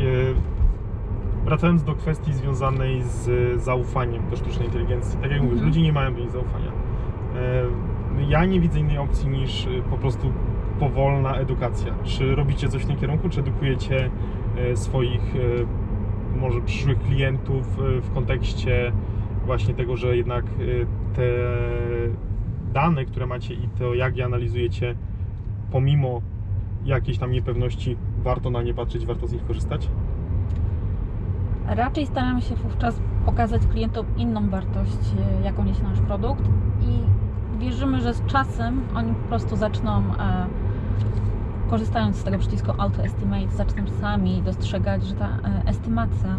Y, 0.00 0.34
Wracając 1.44 1.82
do 1.84 1.94
kwestii 1.94 2.32
związanej 2.32 3.02
z 3.02 3.30
zaufaniem 3.62 4.30
do 4.30 4.36
sztucznej 4.36 4.66
inteligencji, 4.66 5.18
tak 5.22 5.30
jak 5.30 5.40
mówisz, 5.40 5.52
Mhm. 5.52 5.68
ludzie 5.68 5.82
nie 5.82 5.92
mają 5.92 6.12
do 6.14 6.20
niej 6.20 6.30
zaufania. 6.30 6.68
Y, 6.68 8.26
Ja 8.28 8.44
nie 8.44 8.60
widzę 8.60 8.78
innej 8.80 8.98
opcji 8.98 9.28
niż 9.28 9.66
y, 9.66 9.82
po 9.90 9.96
prostu 9.98 10.32
powolna 10.80 11.34
edukacja. 11.34 11.92
Czy 12.04 12.34
robicie 12.34 12.68
coś 12.68 12.82
w 12.82 12.86
tym 12.86 12.96
kierunku, 12.96 13.28
czy 13.28 13.40
edukujecie 13.40 14.10
swoich 14.74 15.34
e, 15.36 16.38
może 16.38 16.60
przyszłych 16.60 16.98
klientów 16.98 17.78
e, 17.78 18.00
w 18.00 18.14
kontekście 18.14 18.92
właśnie 19.46 19.74
tego, 19.74 19.96
że 19.96 20.16
jednak 20.16 20.44
e, 20.44 21.16
te 21.16 21.22
dane, 22.72 23.04
które 23.04 23.26
macie 23.26 23.54
i 23.54 23.68
to 23.78 23.94
jak 23.94 24.16
je 24.16 24.24
analizujecie, 24.24 24.94
pomimo 25.70 26.20
jakiejś 26.84 27.18
tam 27.18 27.30
niepewności, 27.30 27.96
warto 28.22 28.50
na 28.50 28.62
nie 28.62 28.74
patrzeć, 28.74 29.06
warto 29.06 29.26
z 29.26 29.32
nich 29.32 29.46
korzystać? 29.46 29.88
Raczej 31.66 32.06
staramy 32.06 32.42
się 32.42 32.54
wówczas 32.54 33.00
pokazać 33.24 33.66
klientom 33.66 34.06
inną 34.16 34.48
wartość, 34.48 34.98
e, 35.40 35.44
jaką 35.44 35.64
niesie 35.64 35.82
nasz 35.82 36.00
produkt 36.00 36.44
i 36.80 37.00
wierzymy, 37.58 38.00
że 38.00 38.14
z 38.14 38.26
czasem 38.26 38.80
oni 38.94 39.14
po 39.14 39.28
prostu 39.28 39.56
zaczną, 39.56 40.02
e, 40.18 40.46
korzystając 41.70 42.16
z 42.16 42.24
tego 42.24 42.38
przycisku 42.38 42.72
Auto 42.78 43.02
Estimate, 43.04 43.48
zaczną 43.56 43.82
sami 44.00 44.42
dostrzegać, 44.42 45.04
że 45.04 45.14
ta 45.14 45.26
e, 45.26 45.68
estymacja 45.68 46.36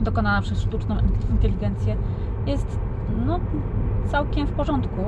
dokonana 0.00 0.42
przez 0.42 0.60
sztuczną 0.60 0.96
inteligencję 1.30 1.96
jest 2.46 2.78
no, 3.26 3.40
całkiem 4.06 4.46
w 4.46 4.52
porządku. 4.52 5.02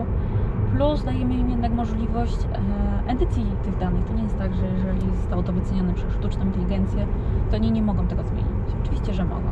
Plus 0.76 1.04
dajemy 1.04 1.34
im 1.34 1.50
jednak 1.50 1.72
możliwość 1.72 2.38
e, 3.06 3.10
edycji 3.10 3.46
tych 3.64 3.78
danych. 3.78 4.04
To 4.04 4.14
nie 4.14 4.22
jest 4.22 4.38
tak, 4.38 4.54
że 4.54 4.66
jeżeli 4.66 5.16
zostało 5.16 5.42
to 5.42 5.52
wycenione 5.52 5.94
przez 5.94 6.12
sztuczną 6.12 6.44
inteligencję, 6.44 7.06
to 7.50 7.56
oni 7.56 7.72
nie 7.72 7.82
mogą 7.82 8.06
tego 8.06 8.22
zmienić. 8.22 8.68
Oczywiście, 8.82 9.14
że 9.14 9.24
mogą. 9.24 9.48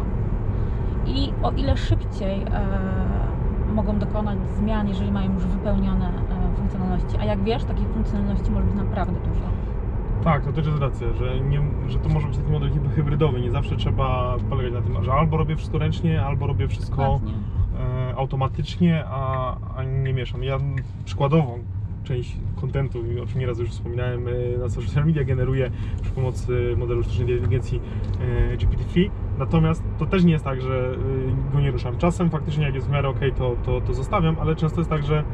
I 1.06 1.32
o 1.42 1.50
ile 1.50 1.76
szybciej 1.76 2.42
e, 2.42 2.46
mogą 3.74 3.98
dokonać 3.98 4.38
zmian, 4.58 4.88
jeżeli 4.88 5.12
mają 5.12 5.34
już 5.34 5.46
wypełnione 5.46 6.08
e, 6.08 6.56
funkcjonalności. 6.56 7.16
A 7.20 7.24
jak 7.24 7.42
wiesz, 7.42 7.64
takich 7.64 7.88
funkcjonalności 7.88 8.50
może 8.50 8.66
być 8.66 8.74
naprawdę 8.74 9.20
dużo. 9.20 9.55
Tak, 10.24 10.44
to 10.44 10.52
też 10.52 10.66
jest 10.66 10.78
racja, 10.78 11.12
że, 11.12 11.40
nie, 11.40 11.60
że 11.88 11.98
to 11.98 12.08
może 12.08 12.26
być 12.28 12.36
taki 12.36 12.50
model 12.52 12.70
hybry- 12.70 12.90
hybrydowy. 12.94 13.40
Nie 13.40 13.50
zawsze 13.50 13.76
trzeba 13.76 14.36
polegać 14.50 14.72
na 14.72 14.80
tym, 14.80 15.04
że 15.04 15.12
albo 15.12 15.36
robię 15.36 15.56
wszystko 15.56 15.78
ręcznie, 15.78 16.22
albo 16.24 16.46
robię 16.46 16.68
wszystko 16.68 16.96
Dokładnie. 16.96 17.32
e, 18.10 18.16
automatycznie, 18.16 19.04
a, 19.08 19.56
a 19.76 19.84
nie 19.84 20.12
mieszam. 20.12 20.42
Ja 20.44 20.58
przykładowo 21.04 21.58
część 22.04 22.36
kontentu, 22.56 22.98
o 23.22 23.26
czym 23.26 23.40
nieraz 23.40 23.58
już 23.58 23.70
wspominałem, 23.70 24.28
e, 24.28 24.58
na 24.58 24.68
social 24.68 25.06
media 25.06 25.24
generuję 25.24 25.70
przy 26.02 26.10
pomocy 26.12 26.74
modelu 26.78 27.02
sztucznej 27.02 27.28
inteligencji 27.30 27.80
e, 28.52 28.56
GPT-3. 28.56 29.10
Natomiast 29.38 29.82
to 29.98 30.06
też 30.06 30.24
nie 30.24 30.32
jest 30.32 30.44
tak, 30.44 30.60
że 30.62 30.94
e, 31.50 31.52
go 31.52 31.60
nie 31.60 31.70
ruszam. 31.70 31.96
Czasem 31.98 32.30
faktycznie 32.30 32.64
jak 32.64 32.74
jest 32.74 32.86
w 32.86 32.90
miarę 32.90 33.08
ok, 33.08 33.18
to, 33.38 33.56
to, 33.64 33.80
to 33.80 33.94
zostawiam, 33.94 34.36
ale 34.40 34.56
często 34.56 34.80
jest 34.80 34.90
tak, 34.90 35.04
że 35.04 35.24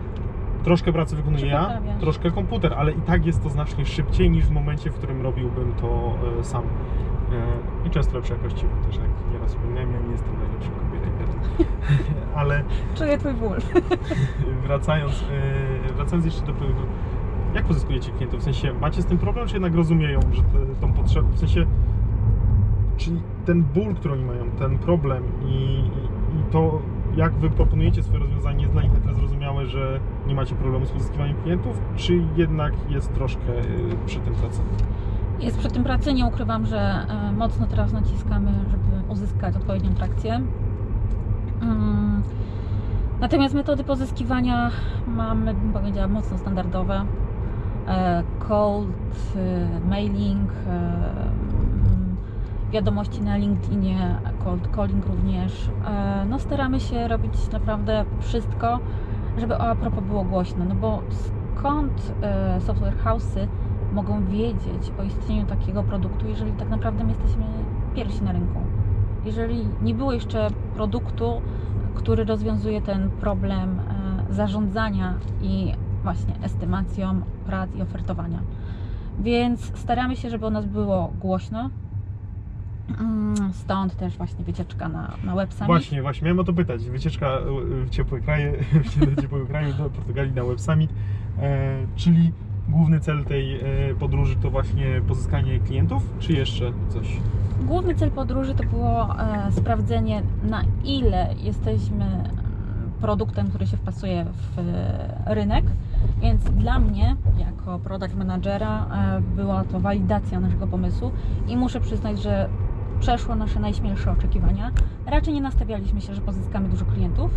troszkę 0.64 0.92
pracy 0.92 1.16
wykonuję 1.16 1.46
ja, 1.46 1.80
troszkę 2.00 2.30
komputer, 2.30 2.74
ale 2.74 2.92
i 2.92 3.00
tak 3.00 3.26
jest 3.26 3.42
to 3.42 3.48
znacznie 3.48 3.86
szybciej 3.86 4.30
niż 4.30 4.44
w 4.46 4.50
momencie, 4.50 4.90
w 4.90 4.94
którym 4.94 5.22
robiłbym 5.22 5.72
to 5.80 6.14
e, 6.40 6.44
sam. 6.44 6.62
E, 6.62 7.86
I 7.88 7.90
często 7.90 8.16
lepszej 8.16 8.36
jakości, 8.36 8.66
bo 8.66 8.86
też 8.86 8.96
jak 8.96 9.32
nieraz 9.32 9.50
wspomniałem, 9.50 9.92
ja 9.92 10.00
nie 10.00 10.12
jestem 10.12 10.34
najlepszym 10.38 10.72
copywriterem. 10.74 11.40
ale 12.40 12.64
Czuję 12.94 13.18
Twój 13.18 13.34
ból. 13.34 13.58
wracając, 14.66 15.24
e, 15.90 15.92
wracając 15.92 16.24
jeszcze 16.24 16.46
do 16.46 16.52
produktu, 16.52 16.86
jak 17.54 17.64
pozyskujecie 17.64 18.12
klientów? 18.12 18.40
W 18.40 18.42
sensie 18.42 18.72
macie 18.72 19.02
z 19.02 19.06
tym 19.06 19.18
problem, 19.18 19.46
czy 19.46 19.54
jednak 19.54 19.74
rozumieją, 19.74 20.20
że 20.32 20.42
te, 20.42 20.58
tą 20.80 20.92
potrzebę, 20.92 21.28
w 21.32 21.38
sensie 21.38 21.66
czy 22.96 23.10
ten 23.44 23.62
ból, 23.62 23.94
który 23.94 24.14
oni 24.14 24.24
mają, 24.24 24.50
ten 24.58 24.78
problem 24.78 25.22
i, 25.46 25.54
i, 25.54 26.38
i 26.38 26.42
to 26.50 26.82
jak 27.16 27.32
wy 27.32 27.50
proponujecie 27.50 28.02
swoje 28.02 28.18
rozwiązanie, 28.18 28.60
jest 28.60 28.72
dla 28.72 28.82
nich 28.82 28.92
na 28.92 29.00
tyle 29.00 29.14
zrozumiałe, 29.14 29.66
że 29.66 30.00
nie 30.26 30.34
macie 30.34 30.54
problemu 30.54 30.86
z 30.86 30.90
pozyskiwaniem 30.90 31.36
klientów, 31.42 31.80
czy 31.96 32.22
jednak 32.36 32.72
jest 32.88 33.14
troszkę 33.14 33.52
y, 33.52 33.96
przy 34.06 34.18
tym 34.20 34.34
praca? 34.34 34.62
Jest 35.40 35.58
przy 35.58 35.70
tym 35.70 35.84
pracy, 35.84 36.14
nie 36.14 36.26
ukrywam, 36.26 36.66
że 36.66 36.78
e, 36.78 37.32
mocno 37.32 37.66
teraz 37.66 37.92
naciskamy, 37.92 38.50
żeby 38.70 39.12
uzyskać 39.12 39.56
odpowiednią 39.56 39.94
trakcję. 39.94 40.40
Mm. 41.62 42.22
Natomiast 43.20 43.54
metody 43.54 43.84
pozyskiwania 43.84 44.70
mamy, 45.06 45.54
bym 45.54 45.72
powiedziała, 45.72 46.08
mocno 46.08 46.38
standardowe. 46.38 47.04
E, 47.88 48.22
Cold, 48.38 48.88
e, 49.36 49.88
mailing, 49.88 50.50
wiadomości 52.72 53.22
na 53.22 53.36
LinkedInie, 53.36 54.18
cold 54.44 54.68
calling 54.76 55.06
również. 55.06 55.70
E, 55.86 56.24
No 56.28 56.38
staramy 56.38 56.80
się 56.80 57.08
robić 57.08 57.32
naprawdę 57.52 58.04
wszystko, 58.20 58.78
żeby 59.38 59.58
o 59.58 59.60
a 59.60 59.74
propos 59.74 60.04
było 60.04 60.24
głośno, 60.24 60.64
no 60.64 60.74
bo 60.74 61.02
skąd 61.56 62.14
e, 62.22 62.60
software 62.60 62.96
house'y 63.04 63.46
mogą 63.92 64.24
wiedzieć 64.24 64.92
o 65.00 65.02
istnieniu 65.02 65.46
takiego 65.46 65.82
produktu, 65.82 66.26
jeżeli 66.28 66.52
tak 66.52 66.68
naprawdę 66.68 67.04
my 67.04 67.10
jesteśmy 67.10 67.44
pierwsi 67.94 68.24
na 68.24 68.32
rynku. 68.32 68.60
Jeżeli 69.24 69.66
nie 69.82 69.94
było 69.94 70.12
jeszcze 70.12 70.48
produktu, 70.74 71.42
który 71.94 72.24
rozwiązuje 72.24 72.82
ten 72.82 73.10
problem 73.10 73.80
e, 74.30 74.34
zarządzania 74.34 75.14
i 75.42 75.72
właśnie 76.02 76.34
estymacją 76.42 77.20
prac 77.46 77.74
i 77.74 77.82
ofertowania. 77.82 78.38
Więc 79.18 79.78
staramy 79.78 80.16
się, 80.16 80.30
żeby 80.30 80.46
o 80.46 80.50
nas 80.50 80.66
było 80.66 81.12
głośno. 81.20 81.70
Mm, 83.00 83.52
Stąd 83.52 83.96
też 83.96 84.16
właśnie 84.16 84.44
wycieczka 84.44 84.88
na, 84.88 85.12
na 85.24 85.34
Web 85.34 85.52
Summit. 85.52 85.66
Właśnie, 85.66 86.02
właśnie, 86.02 86.24
miałem 86.24 86.38
o 86.38 86.44
to 86.44 86.52
pytać. 86.52 86.84
Wycieczka 86.84 87.38
y, 87.38 87.84
w 87.84 87.90
ciepłe 87.90 88.20
kraje, 88.20 88.52
w 89.16 89.20
ciepłe 89.20 89.46
kraje 89.46 89.72
do 89.74 89.90
Portugalii 89.90 90.32
na 90.32 90.44
Web 90.44 90.60
Summit, 90.60 90.90
e, 91.38 91.76
czyli 91.96 92.32
główny 92.68 93.00
cel 93.00 93.24
tej 93.24 93.60
e, 93.60 93.94
podróży 93.94 94.36
to 94.36 94.50
właśnie 94.50 95.00
pozyskanie 95.08 95.60
klientów, 95.60 96.02
czy 96.18 96.32
jeszcze 96.32 96.72
coś? 96.88 97.06
Główny 97.62 97.94
cel 97.94 98.10
podróży 98.10 98.54
to 98.54 98.64
było 98.64 99.20
e, 99.20 99.52
sprawdzenie, 99.52 100.22
na 100.50 100.62
ile 100.84 101.34
jesteśmy 101.38 102.04
mm, 102.04 102.30
produktem, 103.00 103.48
który 103.48 103.66
się 103.66 103.76
wpasuje 103.76 104.24
w 104.24 104.58
e, 104.58 105.34
rynek. 105.34 105.64
Więc 106.22 106.44
dla 106.44 106.78
mnie, 106.78 107.16
jako 107.38 107.78
product 107.78 108.16
managera, 108.16 108.86
e, 108.86 109.20
była 109.36 109.64
to 109.64 109.80
walidacja 109.80 110.40
naszego 110.40 110.66
pomysłu 110.66 111.10
i 111.48 111.56
muszę 111.56 111.80
przyznać, 111.80 112.22
że 112.22 112.48
przeszło 113.02 113.34
nasze 113.34 113.60
najśmielsze 113.60 114.12
oczekiwania. 114.12 114.70
Raczej 115.06 115.34
nie 115.34 115.40
nastawialiśmy 115.40 116.00
się, 116.00 116.14
że 116.14 116.20
pozyskamy 116.20 116.68
dużo 116.68 116.84
klientów. 116.84 117.30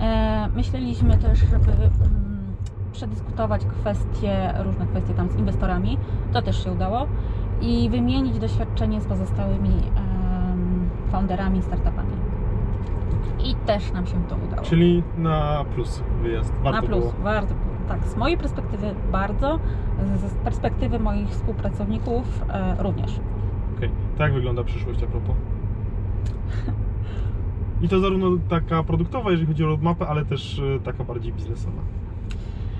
E, 0.00 0.48
myśleliśmy 0.54 1.18
też, 1.18 1.38
żeby 1.38 1.72
mm, 1.72 2.54
przedyskutować 2.92 3.64
kwestie, 3.64 4.54
różne 4.58 4.86
kwestie 4.86 5.14
tam 5.14 5.28
z 5.30 5.36
inwestorami. 5.36 5.98
To 6.32 6.42
też 6.42 6.64
się 6.64 6.72
udało 6.72 7.06
i 7.60 7.90
wymienić 7.90 8.38
doświadczenie 8.38 9.00
z 9.00 9.04
pozostałymi 9.04 9.82
founderami, 11.10 11.62
startupami. 11.62 12.12
I 13.44 13.54
też 13.54 13.92
nam 13.92 14.06
się 14.06 14.24
to 14.28 14.36
udało. 14.36 14.62
Czyli 14.62 15.02
na 15.18 15.64
plus 15.74 16.02
wyjazd. 16.22 16.52
Warto 16.62 16.80
Na 16.80 16.86
plus, 16.86 17.00
było. 17.00 17.12
warto 17.22 17.54
było. 17.54 17.72
Tak, 17.88 18.08
z 18.08 18.16
mojej 18.16 18.38
perspektywy 18.38 18.94
bardzo, 19.12 19.58
z 20.16 20.30
z 20.30 20.34
perspektywy 20.34 20.98
moich 20.98 21.28
współpracowników 21.28 22.44
e, 22.48 22.82
również. 22.82 23.20
Jak 24.22 24.32
wygląda 24.32 24.64
przyszłość 24.64 25.02
a 25.02 25.06
propos? 25.06 25.36
I 27.82 27.88
to 27.88 28.00
zarówno 28.00 28.30
taka 28.48 28.82
produktowa, 28.82 29.30
jeżeli 29.30 29.46
chodzi 29.46 29.64
o 29.64 29.66
roadmapę, 29.66 30.08
ale 30.08 30.24
też 30.24 30.58
e, 30.58 30.80
taka 30.80 31.04
bardziej 31.04 31.32
biznesowa. 31.32 31.82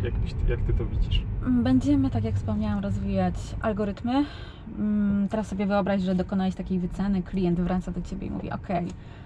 Jak, 0.04 0.14
jak 0.48 0.60
ty 0.60 0.72
to 0.72 0.86
widzisz? 0.86 1.22
Będziemy, 1.48 2.10
tak 2.10 2.24
jak 2.24 2.34
wspomniałam, 2.34 2.78
rozwijać 2.82 3.34
algorytmy. 3.60 4.24
Mm, 4.78 5.28
Teraz 5.28 5.46
sobie 5.46 5.66
wyobraź, 5.66 6.02
że 6.02 6.14
dokonałeś 6.14 6.54
takiej 6.54 6.78
wyceny, 6.78 7.22
klient 7.22 7.60
wraca 7.60 7.92
do 7.92 8.02
Ciebie 8.02 8.26
i 8.26 8.30
mówi 8.30 8.50
ok, 8.50 8.68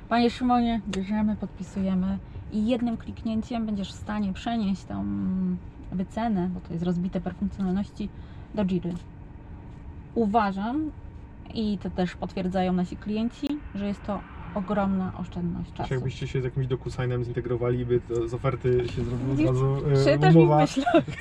Panie 0.08 0.30
Szymonie, 0.30 0.80
bierzemy, 0.88 1.36
podpisujemy 1.36 2.18
i 2.52 2.66
jednym 2.66 2.96
kliknięciem 2.96 3.66
będziesz 3.66 3.92
w 3.92 3.96
stanie 3.96 4.32
przenieść 4.32 4.84
tą 4.84 5.04
wycenę, 5.92 6.50
bo 6.54 6.60
to 6.60 6.72
jest 6.72 6.84
rozbite 6.84 7.20
per 7.20 7.34
funkcjonalności, 7.34 8.08
do 8.54 8.64
Jiry. 8.64 8.92
Uważam 10.14 10.90
i 11.54 11.78
to 11.78 11.90
też 11.90 12.16
potwierdzają 12.16 12.72
nasi 12.72 12.96
klienci, 12.96 13.46
że 13.74 13.86
jest 13.86 14.02
to 14.02 14.20
ogromna 14.56 15.12
oszczędność 15.18 15.70
Czy 15.70 15.76
czasu. 15.76 15.94
jakbyście 15.94 16.26
się 16.26 16.40
z 16.40 16.44
jakimś 16.44 16.66
DocuSignem 16.66 17.24
zintegrowali, 17.24 17.86
by 17.86 18.00
to 18.00 18.28
z 18.28 18.34
oferty 18.34 18.88
się 18.88 19.04
zrobiło 19.04 19.32
od 19.32 19.40
razu 19.40 19.76
e, 20.10 20.30
mi 20.30 20.36
umowa, 20.36 20.66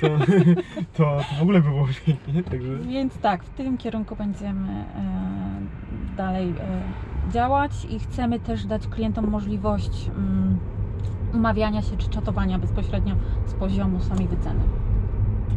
to, 0.00 0.08
to, 0.96 1.16
to 1.16 1.34
w 1.38 1.42
ogóle 1.42 1.60
by 1.60 1.68
było 1.68 1.86
pięknie, 2.06 2.42
także... 2.42 2.78
Więc 2.78 3.18
tak, 3.18 3.44
w 3.44 3.50
tym 3.50 3.78
kierunku 3.78 4.16
będziemy 4.16 4.72
e, 4.72 6.16
dalej 6.16 6.48
e, 6.48 7.32
działać 7.32 7.84
i 7.90 7.98
chcemy 7.98 8.40
też 8.40 8.66
dać 8.66 8.86
klientom 8.88 9.30
możliwość 9.30 10.10
mm, 10.16 10.58
umawiania 11.34 11.82
się 11.82 11.96
czy 11.96 12.08
czatowania 12.08 12.58
bezpośrednio 12.58 13.14
z 13.46 13.54
poziomu 13.54 14.00
samej 14.00 14.28
wyceny. 14.28 14.60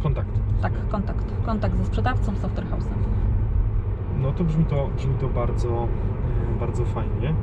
Kontakt. 0.02 0.40
Tak, 0.62 0.72
kontakt. 0.88 1.24
Kontakt 1.46 1.76
ze 1.76 1.84
sprzedawcą, 1.84 2.36
software 2.36 2.66
house'em. 2.66 3.09
No 4.22 4.32
to 4.32 4.44
brzmi 4.44 4.64
to, 4.64 4.88
brzmi 4.96 5.14
to 5.14 5.28
bardzo, 5.28 5.68
e, 5.68 6.60
bardzo 6.60 6.84
fajnie. 6.84 7.28
E, 7.28 7.34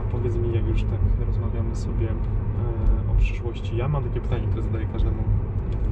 A 0.00 0.12
powiedz 0.12 0.36
mi, 0.36 0.54
jak 0.54 0.66
już 0.66 0.82
tak 0.82 1.26
rozmawiamy 1.26 1.76
sobie 1.76 2.08
e, 2.08 3.12
o 3.12 3.14
przyszłości, 3.18 3.76
ja 3.76 3.88
mam 3.88 4.04
takie 4.04 4.20
pytanie, 4.20 4.46
które 4.46 4.62
zadaję 4.62 4.86
każdemu 4.92 5.22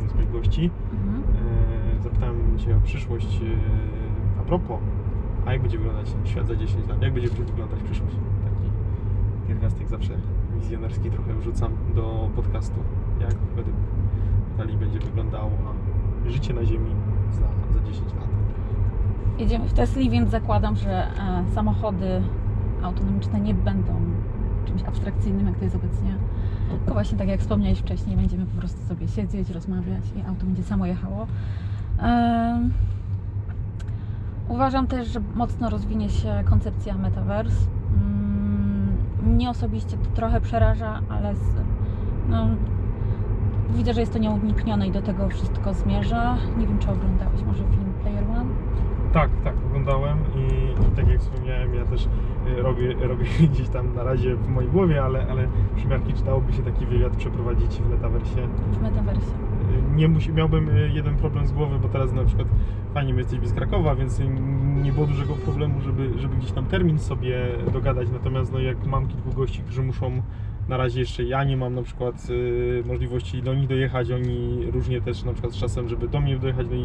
z 0.09 0.15
moich 0.15 0.31
gości. 0.33 0.71
Mhm. 0.93 1.23
Zapytałem 2.01 2.59
Cię 2.59 2.77
o 2.77 2.81
przyszłość 2.81 3.41
a 4.41 4.43
propos, 4.43 4.79
a 5.47 5.53
jak 5.53 5.63
będzie 5.63 5.79
wyglądać 5.79 6.15
świat 6.25 6.47
za 6.47 6.57
10 6.57 6.89
lat? 6.89 7.03
Jak 7.03 7.15
będzie 7.15 7.29
wyglądać 7.29 7.83
przyszłość? 7.83 8.17
Taki 8.45 8.71
pierwiastek 9.49 9.89
zawsze 9.89 10.13
wizjonerski 10.55 11.11
trochę 11.11 11.35
wrzucam 11.35 11.73
do 11.95 12.31
podcastu. 12.37 12.81
Jak 13.21 13.35
według 13.57 13.77
Natalii 14.51 14.77
będzie 14.77 14.99
wyglądało 14.99 15.51
życie 16.27 16.55
na 16.55 16.65
Ziemi 16.65 16.91
za, 17.31 17.79
za 17.79 17.85
10 17.87 18.15
lat? 18.15 18.50
Jedziemy 19.41 19.69
w 19.69 19.73
Tesli, 19.73 20.11
więc 20.11 20.31
zakładam, 20.31 20.77
że 20.77 21.07
e, 21.07 21.45
samochody 21.55 22.23
autonomiczne 22.83 23.41
nie 23.41 23.55
będą 23.55 23.93
czymś 24.67 24.83
abstrakcyjnym, 24.83 25.47
jak 25.47 25.59
to 25.59 25.65
jest 25.65 25.77
obecnie. 25.77 26.15
Tylko 26.71 26.93
właśnie 26.93 27.19
tak 27.19 27.29
jak 27.29 27.41
wspomniałeś 27.41 27.79
wcześniej, 27.79 28.17
będziemy 28.17 28.47
po 28.47 28.59
prostu 28.59 28.87
sobie 28.89 29.09
siedzieć, 29.09 29.51
rozmawiać 29.51 30.05
i 30.17 30.29
auto 30.29 30.47
będzie 30.47 30.63
samo 30.63 30.87
jechało. 30.87 31.27
Uważam 34.49 34.87
też, 34.87 35.09
że 35.09 35.21
mocno 35.35 35.71
rozwinie 35.71 36.09
się 36.09 36.43
koncepcja 36.45 36.95
metaverse. 36.99 37.67
Mm, 37.97 38.97
Mnie 39.27 39.51
osobiście 39.51 39.97
to 39.97 40.11
trochę 40.15 40.41
przeraża, 40.41 41.01
ale 41.09 41.37
z, 41.37 41.41
no, 42.29 42.47
widzę, 43.71 43.95
że 43.95 44.01
jest 44.01 44.13
to 44.13 44.19
nieuniknione 44.19 44.87
i 44.87 44.91
do 44.91 45.03
tego 45.03 45.29
wszystko 45.29 45.75
zmierza. 45.75 46.37
Nie 46.59 46.67
wiem, 46.67 46.79
czy 46.79 46.91
oglądałeś 46.91 47.43
może 47.43 47.65
film? 47.65 47.90
Tak, 49.13 49.31
tak, 49.45 49.55
oglądałem 49.67 50.19
i, 50.37 50.71
i 50.93 50.97
tak 50.97 51.09
jak 51.09 51.21
wspomniałem, 51.21 51.75
ja 51.75 51.85
też 51.85 52.09
y, 52.59 52.63
robię, 52.63 52.95
robię 52.95 53.25
gdzieś 53.53 53.69
tam 53.69 53.95
na 53.95 54.03
razie 54.03 54.37
w 54.37 54.49
mojej 54.49 54.71
głowie, 54.71 55.03
ale, 55.05 55.27
ale 55.31 55.49
przymiarki 55.77 56.13
czytałoby 56.13 56.53
się 56.53 56.63
taki 56.63 56.87
wywiad 56.87 57.17
przeprowadzić 57.17 57.77
w 57.77 57.91
metaversie. 57.91 58.49
W 58.73 58.83
metaversie. 58.83 59.21
Y, 59.91 59.97
Nie 59.97 60.09
musi, 60.09 60.33
miałbym 60.33 60.69
y, 60.69 60.91
jeden 60.95 61.17
problem 61.17 61.47
z 61.47 61.53
głowy, 61.53 61.79
bo 61.79 61.89
teraz 61.89 62.13
na 62.13 62.25
przykład 62.25 62.49
fajnie, 62.95 63.13
my 63.13 63.19
jesteśmy 63.19 63.47
z 63.49 63.53
Krakowa, 63.53 63.95
więc 63.95 64.21
nie 64.83 64.93
było 64.93 65.07
dużego 65.07 65.35
problemu, 65.35 65.81
żeby, 65.81 66.11
żeby 66.17 66.37
gdzieś 66.37 66.53
tam 66.53 66.67
termin 66.67 66.99
sobie 66.99 67.49
dogadać, 67.73 68.09
natomiast 68.13 68.53
no, 68.53 68.59
jak 68.59 68.87
mam 68.87 69.09
kilku 69.09 69.33
gości, 69.33 69.63
którzy 69.63 69.83
muszą 69.83 70.23
na 70.71 70.77
razie 70.77 71.01
jeszcze 71.01 71.25
ja 71.25 71.45
nie 71.45 71.57
mam 71.57 71.75
na 71.75 71.83
przykład 71.83 72.31
y, 72.31 72.83
możliwości 72.87 73.43
do 73.43 73.55
nich 73.55 73.69
dojechać, 73.69 74.11
oni 74.11 74.67
różnie 74.73 75.01
też 75.01 75.25
na 75.25 75.33
przykład 75.33 75.53
z 75.53 75.57
czasem, 75.57 75.89
żeby 75.89 76.09
do 76.09 76.21
mnie 76.21 76.39
dojechać, 76.39 76.67
no 76.71 76.77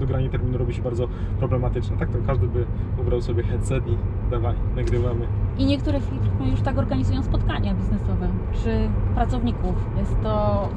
dogranie 0.00 0.30
terminu 0.30 0.58
robi 0.58 0.74
się 0.74 0.82
bardzo 0.82 1.08
problematyczne. 1.38 1.96
Tak 1.96 2.10
to 2.10 2.18
każdy 2.26 2.46
by 2.46 2.66
ubrał 3.00 3.20
sobie 3.20 3.42
headset 3.42 3.88
i 3.88 3.96
dawaj, 4.30 4.54
nagrywamy. 4.76 5.26
I 5.58 5.64
niektóre 5.64 6.00
firmy 6.00 6.50
już 6.50 6.60
tak 6.60 6.78
organizują 6.78 7.22
spotkania 7.22 7.74
biznesowe 7.74 8.28
czy 8.52 8.88
pracowników. 9.14 9.74
Jest 9.98 10.22
to 10.22 10.68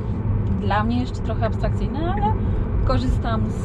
dla 0.62 0.84
mnie 0.84 0.99
jeszcze 0.99 1.19
trochę 1.19 1.45
abstrakcyjne, 1.45 2.13
ale 2.13 2.34
korzystam 2.86 3.49
z, 3.49 3.55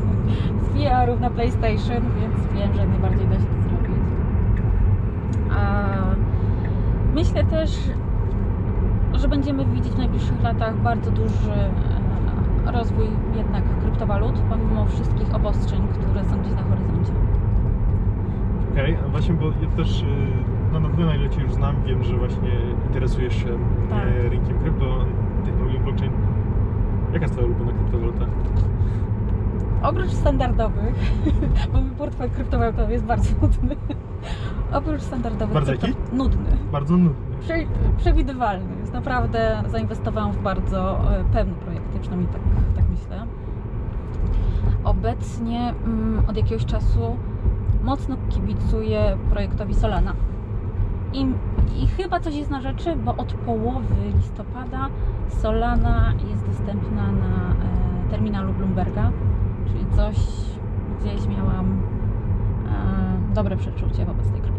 z 0.64 0.68
VR-ów 0.74 1.20
na 1.20 1.30
PlayStation, 1.30 2.02
więc 2.20 2.52
wiem, 2.54 2.74
że 2.74 2.86
najbardziej 2.86 3.26
da 3.26 3.34
się 3.34 3.46
to 3.46 3.68
zrobić. 3.68 3.96
A 5.50 5.84
myślę 7.14 7.44
też, 7.44 7.78
że 9.24 9.28
będziemy 9.28 9.64
widzieć 9.64 9.92
w 9.92 9.98
najbliższych 9.98 10.42
latach 10.42 10.76
bardzo 10.76 11.10
duży 11.10 11.52
e, 12.66 12.72
rozwój 12.72 13.06
jednak 13.36 13.64
kryptowalut, 13.80 14.34
pomimo 14.50 14.86
wszystkich 14.86 15.34
obostrzeń, 15.34 15.82
które 15.88 16.24
są 16.24 16.40
gdzieś 16.40 16.52
na 16.52 16.62
horyzoncie. 16.62 17.12
Okej, 18.72 18.96
a 19.06 19.08
właśnie, 19.08 19.34
bo 19.34 19.46
ja 19.46 19.68
też 19.76 20.02
y, 20.02 20.06
no 20.72 20.80
na 20.80 20.88
tyle, 20.88 21.06
na 21.06 21.14
ile 21.14 21.30
Cię 21.30 21.40
już 21.40 21.54
znam, 21.54 21.76
wiem, 21.86 22.04
że 22.04 22.16
właśnie 22.16 22.50
interesujesz 22.86 23.36
się 23.36 23.58
Tak. 23.90 23.98
e, 24.02 24.28
rynkiem 24.28 24.58
krypto, 24.58 25.04
technologią 25.44 25.82
blockchain. 25.82 26.12
Jaka 27.12 27.24
jest 27.24 27.34
Twoja 27.34 27.46
ulubiona 27.46 27.72
kryptowaluta? 27.72 28.26
Oprócz 29.82 30.10
standardowych, 30.10 30.94
bo 31.72 31.80
mój 31.80 31.90
portfel 31.90 32.30
kryptowalutowy 32.30 32.92
jest 32.92 33.04
bardzo 33.04 33.30
nudny. 33.42 33.76
Oprócz 34.72 35.02
standardowych. 35.02 35.54
Bardzo 35.54 35.72
krypto-? 35.72 36.16
Nudny. 36.16 36.56
Bardzo 36.72 36.96
nudny. 36.96 37.23
Prze 37.44 37.54
przewidywalny. 37.96 38.76
Jest 38.80 38.92
naprawdę 38.92 39.62
zainwestowałam 39.66 40.32
w 40.32 40.42
bardzo 40.42 41.12
e, 41.12 41.24
pewny 41.32 41.54
projekt, 41.54 41.98
przynajmniej 42.00 42.32
tak, 42.32 42.40
tak 42.76 42.84
myślę. 42.90 43.26
Obecnie 44.84 45.74
mm, 45.86 46.22
od 46.28 46.36
jakiegoś 46.36 46.64
czasu 46.64 47.16
mocno 47.82 48.16
kibicuję 48.30 49.16
projektowi 49.30 49.74
Solana. 49.74 50.12
I, 51.12 51.26
I 51.82 51.86
chyba 51.86 52.20
coś 52.20 52.34
jest 52.34 52.50
na 52.50 52.60
rzeczy, 52.60 52.96
bo 52.96 53.16
od 53.16 53.32
połowy 53.32 53.94
listopada 54.16 54.88
Solana 55.28 56.12
jest 56.30 56.46
dostępna 56.46 57.12
na 57.12 57.54
e, 57.54 58.10
terminalu 58.10 58.52
Bloomberga, 58.52 59.10
czyli 59.66 59.86
coś 59.96 60.16
gdzieś 61.00 61.26
miałam 61.26 61.82
e, 63.30 63.34
dobre 63.34 63.56
przeczucie 63.56 64.04
wobec 64.04 64.30
tej 64.30 64.40
kryptowaluty. 64.40 64.53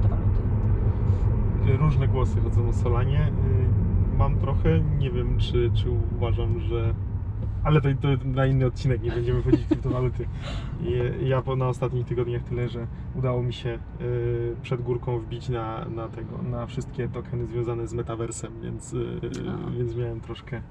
Różne 1.73 2.07
głosy 2.07 2.41
chodzą 2.41 2.69
o 2.69 2.73
Solanie. 2.73 3.27
Y, 3.27 3.85
Mam 4.17 4.39
trochę, 4.39 4.79
nie 4.79 5.11
wiem 5.11 5.37
czy, 5.37 5.71
czy 5.73 5.89
uważam, 5.89 6.59
że... 6.59 6.93
Ale 7.63 7.81
to, 7.81 7.89
to 8.01 8.07
na 8.25 8.45
inny 8.45 8.65
odcinek, 8.65 9.01
nie 9.01 9.11
będziemy 9.11 9.41
wchodzić 9.41 9.61
w 9.61 9.67
kryptowaluty. 9.69 10.27
Ja 11.23 11.41
po, 11.41 11.55
na 11.55 11.67
ostatnich 11.67 12.05
tygodniach 12.05 12.43
tyle, 12.43 12.69
że 12.69 12.87
udało 13.15 13.43
mi 13.43 13.53
się 13.53 13.79
y, 14.01 14.55
przed 14.61 14.81
górką 14.81 15.19
wbić 15.19 15.49
na, 15.49 15.85
na, 15.85 16.07
tego, 16.07 16.41
na 16.41 16.65
wszystkie 16.65 17.07
tokeny 17.07 17.47
związane 17.47 17.87
z 17.87 17.93
metaversem, 17.93 18.53
więc, 18.61 18.93
y, 18.93 19.19
A. 19.67 19.71
więc 19.71 19.95
miałem 19.95 20.21
troszkę 20.21 20.61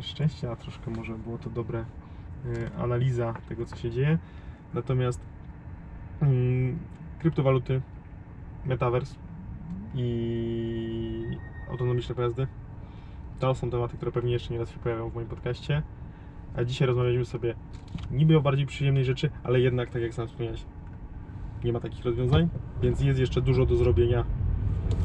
szczęścia, 0.00 0.52
a 0.52 0.56
troszkę 0.56 0.90
może 0.90 1.14
było 1.14 1.38
to 1.38 1.50
dobre 1.50 1.84
analiza 2.78 3.34
tego, 3.48 3.64
co 3.66 3.76
się 3.76 3.90
dzieje. 3.90 4.18
Natomiast 4.74 5.20
mm, 6.20 6.78
kryptowaluty, 7.18 7.80
metavers 8.66 9.14
i 9.94 11.38
autonomiczne 11.70 12.14
pojazdy 12.14 12.46
to 13.38 13.54
są 13.54 13.70
tematy, 13.70 13.96
które 13.96 14.12
pewnie 14.12 14.32
jeszcze 14.32 14.54
nie 14.54 14.60
raz 14.60 14.70
się 14.70 14.78
pojawią 14.78 15.10
w 15.10 15.14
moim 15.14 15.28
podcaście. 15.28 15.82
A 16.56 16.64
dzisiaj 16.64 16.88
rozmawialiśmy 16.88 17.24
sobie 17.24 17.54
niby 18.10 18.36
o 18.36 18.40
bardziej 18.40 18.66
przyjemnej 18.66 19.04
rzeczy, 19.04 19.30
ale 19.44 19.60
jednak, 19.60 19.90
tak 19.90 20.02
jak 20.02 20.14
sam 20.14 20.26
wspomniałeś, 20.26 20.64
nie 21.64 21.72
ma 21.72 21.80
takich 21.80 22.04
rozwiązań, 22.04 22.48
więc 22.82 23.00
jest 23.00 23.20
jeszcze 23.20 23.40
dużo 23.40 23.66
do 23.66 23.76
zrobienia 23.76 24.24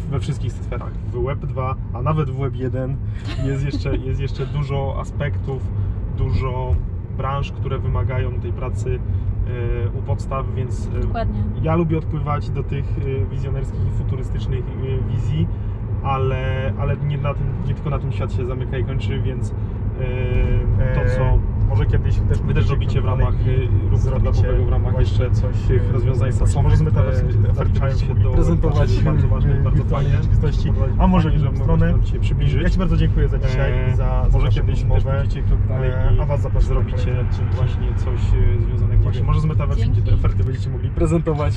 we 0.10 0.20
wszystkich 0.20 0.52
sferach. 0.52 0.94
W 0.94 1.24
Web 1.24 1.40
2, 1.40 1.76
a 1.94 2.02
nawet 2.02 2.30
w 2.30 2.38
Web 2.38 2.56
1 2.56 2.98
jest 3.46 3.66
jeszcze, 3.66 3.98
jest 4.08 4.22
jeszcze 4.22 4.46
dużo 4.46 4.96
aspektów, 5.00 5.62
dużo 6.18 6.76
branż, 7.18 7.52
które 7.52 7.80
wymagają 7.80 8.40
tej 8.40 8.54
pracy 8.54 9.00
u 10.00 10.02
podstaw, 10.02 10.46
więc 10.56 10.90
e, 10.96 11.00
Dokładnie. 11.00 11.44
ja 11.62 11.76
lubię 11.76 11.98
odpływać 11.98 12.50
do 12.50 12.64
tych 12.64 12.98
y, 12.98 13.26
wizjonerskich 13.32 13.82
i 13.88 13.98
futurystycznych 13.98 14.66
y, 14.66 15.14
wizji, 15.14 15.48
ale, 16.04 16.74
ale 16.80 16.98
nie, 16.98 17.18
na 17.18 17.34
tym, 17.34 17.48
nie 17.68 17.74
tylko 17.74 17.90
na 17.90 18.00
tym 18.00 18.12
świat 18.12 18.34
się 18.34 18.46
zamyka 18.46 18.78
i 18.78 18.84
kończy, 18.84 19.22
więc 19.22 19.50
y, 19.50 19.54
to 20.96 21.02
co 21.18 21.54
może 21.70 21.86
kiedyś 21.86 22.16
też 22.30 22.42
wy 22.42 22.54
też 22.54 22.70
robicie 22.70 23.02
w 23.02 23.06
ramach 23.06 23.34
y, 23.48 23.68
ruchu 23.92 23.98
startupowego, 23.98 24.66
w 24.66 24.70
ramach 24.70 25.00
jeszcze 25.00 25.32
coś 25.32 25.56
tych 25.68 25.92
rozwiązań 25.92 26.32
właśnie 26.32 26.48
sasowych, 26.48 26.64
Może 26.64 26.78
z 26.78 26.82
metaversem 26.82 27.28
e, 27.28 27.96
się 28.08 28.16
do 28.16 28.32
prezentować 28.32 29.04
bardzo 29.04 29.28
ważnej, 29.28 29.56
bardzo 29.60 29.84
fajnie. 29.84 30.12
rzeczywistości, 30.12 30.74
a 30.98 31.08
może 31.08 31.32
w 31.32 31.58
stronę. 31.58 31.94
przybliżyć. 32.22 32.64
Ja 32.64 32.70
Ci 32.70 32.80
bardzo 32.80 32.98
dziękuję 32.98 33.28
za 33.28 33.40
dzisiaj 33.40 33.72
E, 33.72 33.92
i 33.92 33.96
za, 33.96 34.26
może 34.34 34.50
kiedyś 34.50 34.84
też 34.84 35.04
pójdziecie 35.04 35.44
krok 35.44 35.60
dalej 35.68 35.92
E, 35.92 36.22
a 36.22 36.26
Was 36.26 36.42
zapraszam 36.42 36.68
zrobicie 36.68 37.26
właśnie 37.56 37.94
coś 37.96 38.20
związanego 38.68 39.04
właśnie 39.04 39.24
może 39.24 39.40
z 39.42 39.46
metaversem, 39.46 39.92
gdzie 39.92 40.02
te 40.02 40.14
oferty 40.14 40.44
będziecie 40.44 40.70
mogli 40.70 40.90
prezentować 40.90 41.54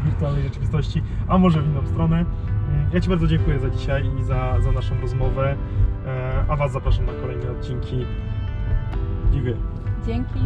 w 0.00 0.04
wirtualnej 0.04 0.42
rzeczywistości, 0.42 1.02
a 1.28 1.38
może 1.38 1.62
w 1.62 1.66
inną 1.66 1.86
stronę. 1.86 2.24
Ja 2.94 3.00
Ci 3.00 3.08
bardzo 3.08 3.26
dziękuję 3.26 3.58
za 3.58 3.70
dzisiaj 3.70 4.10
i 4.20 4.24
za, 4.24 4.60
za 4.60 4.72
naszą 4.72 5.00
rozmowę, 5.00 5.50
e, 5.52 5.56
a 6.48 6.56
Was 6.56 6.72
zapraszam 6.72 7.06
na 7.06 7.12
kolejne 7.12 7.50
odcinki. 7.50 8.06
Dziękuję. 9.32 9.56
Dzięki. 10.06 10.40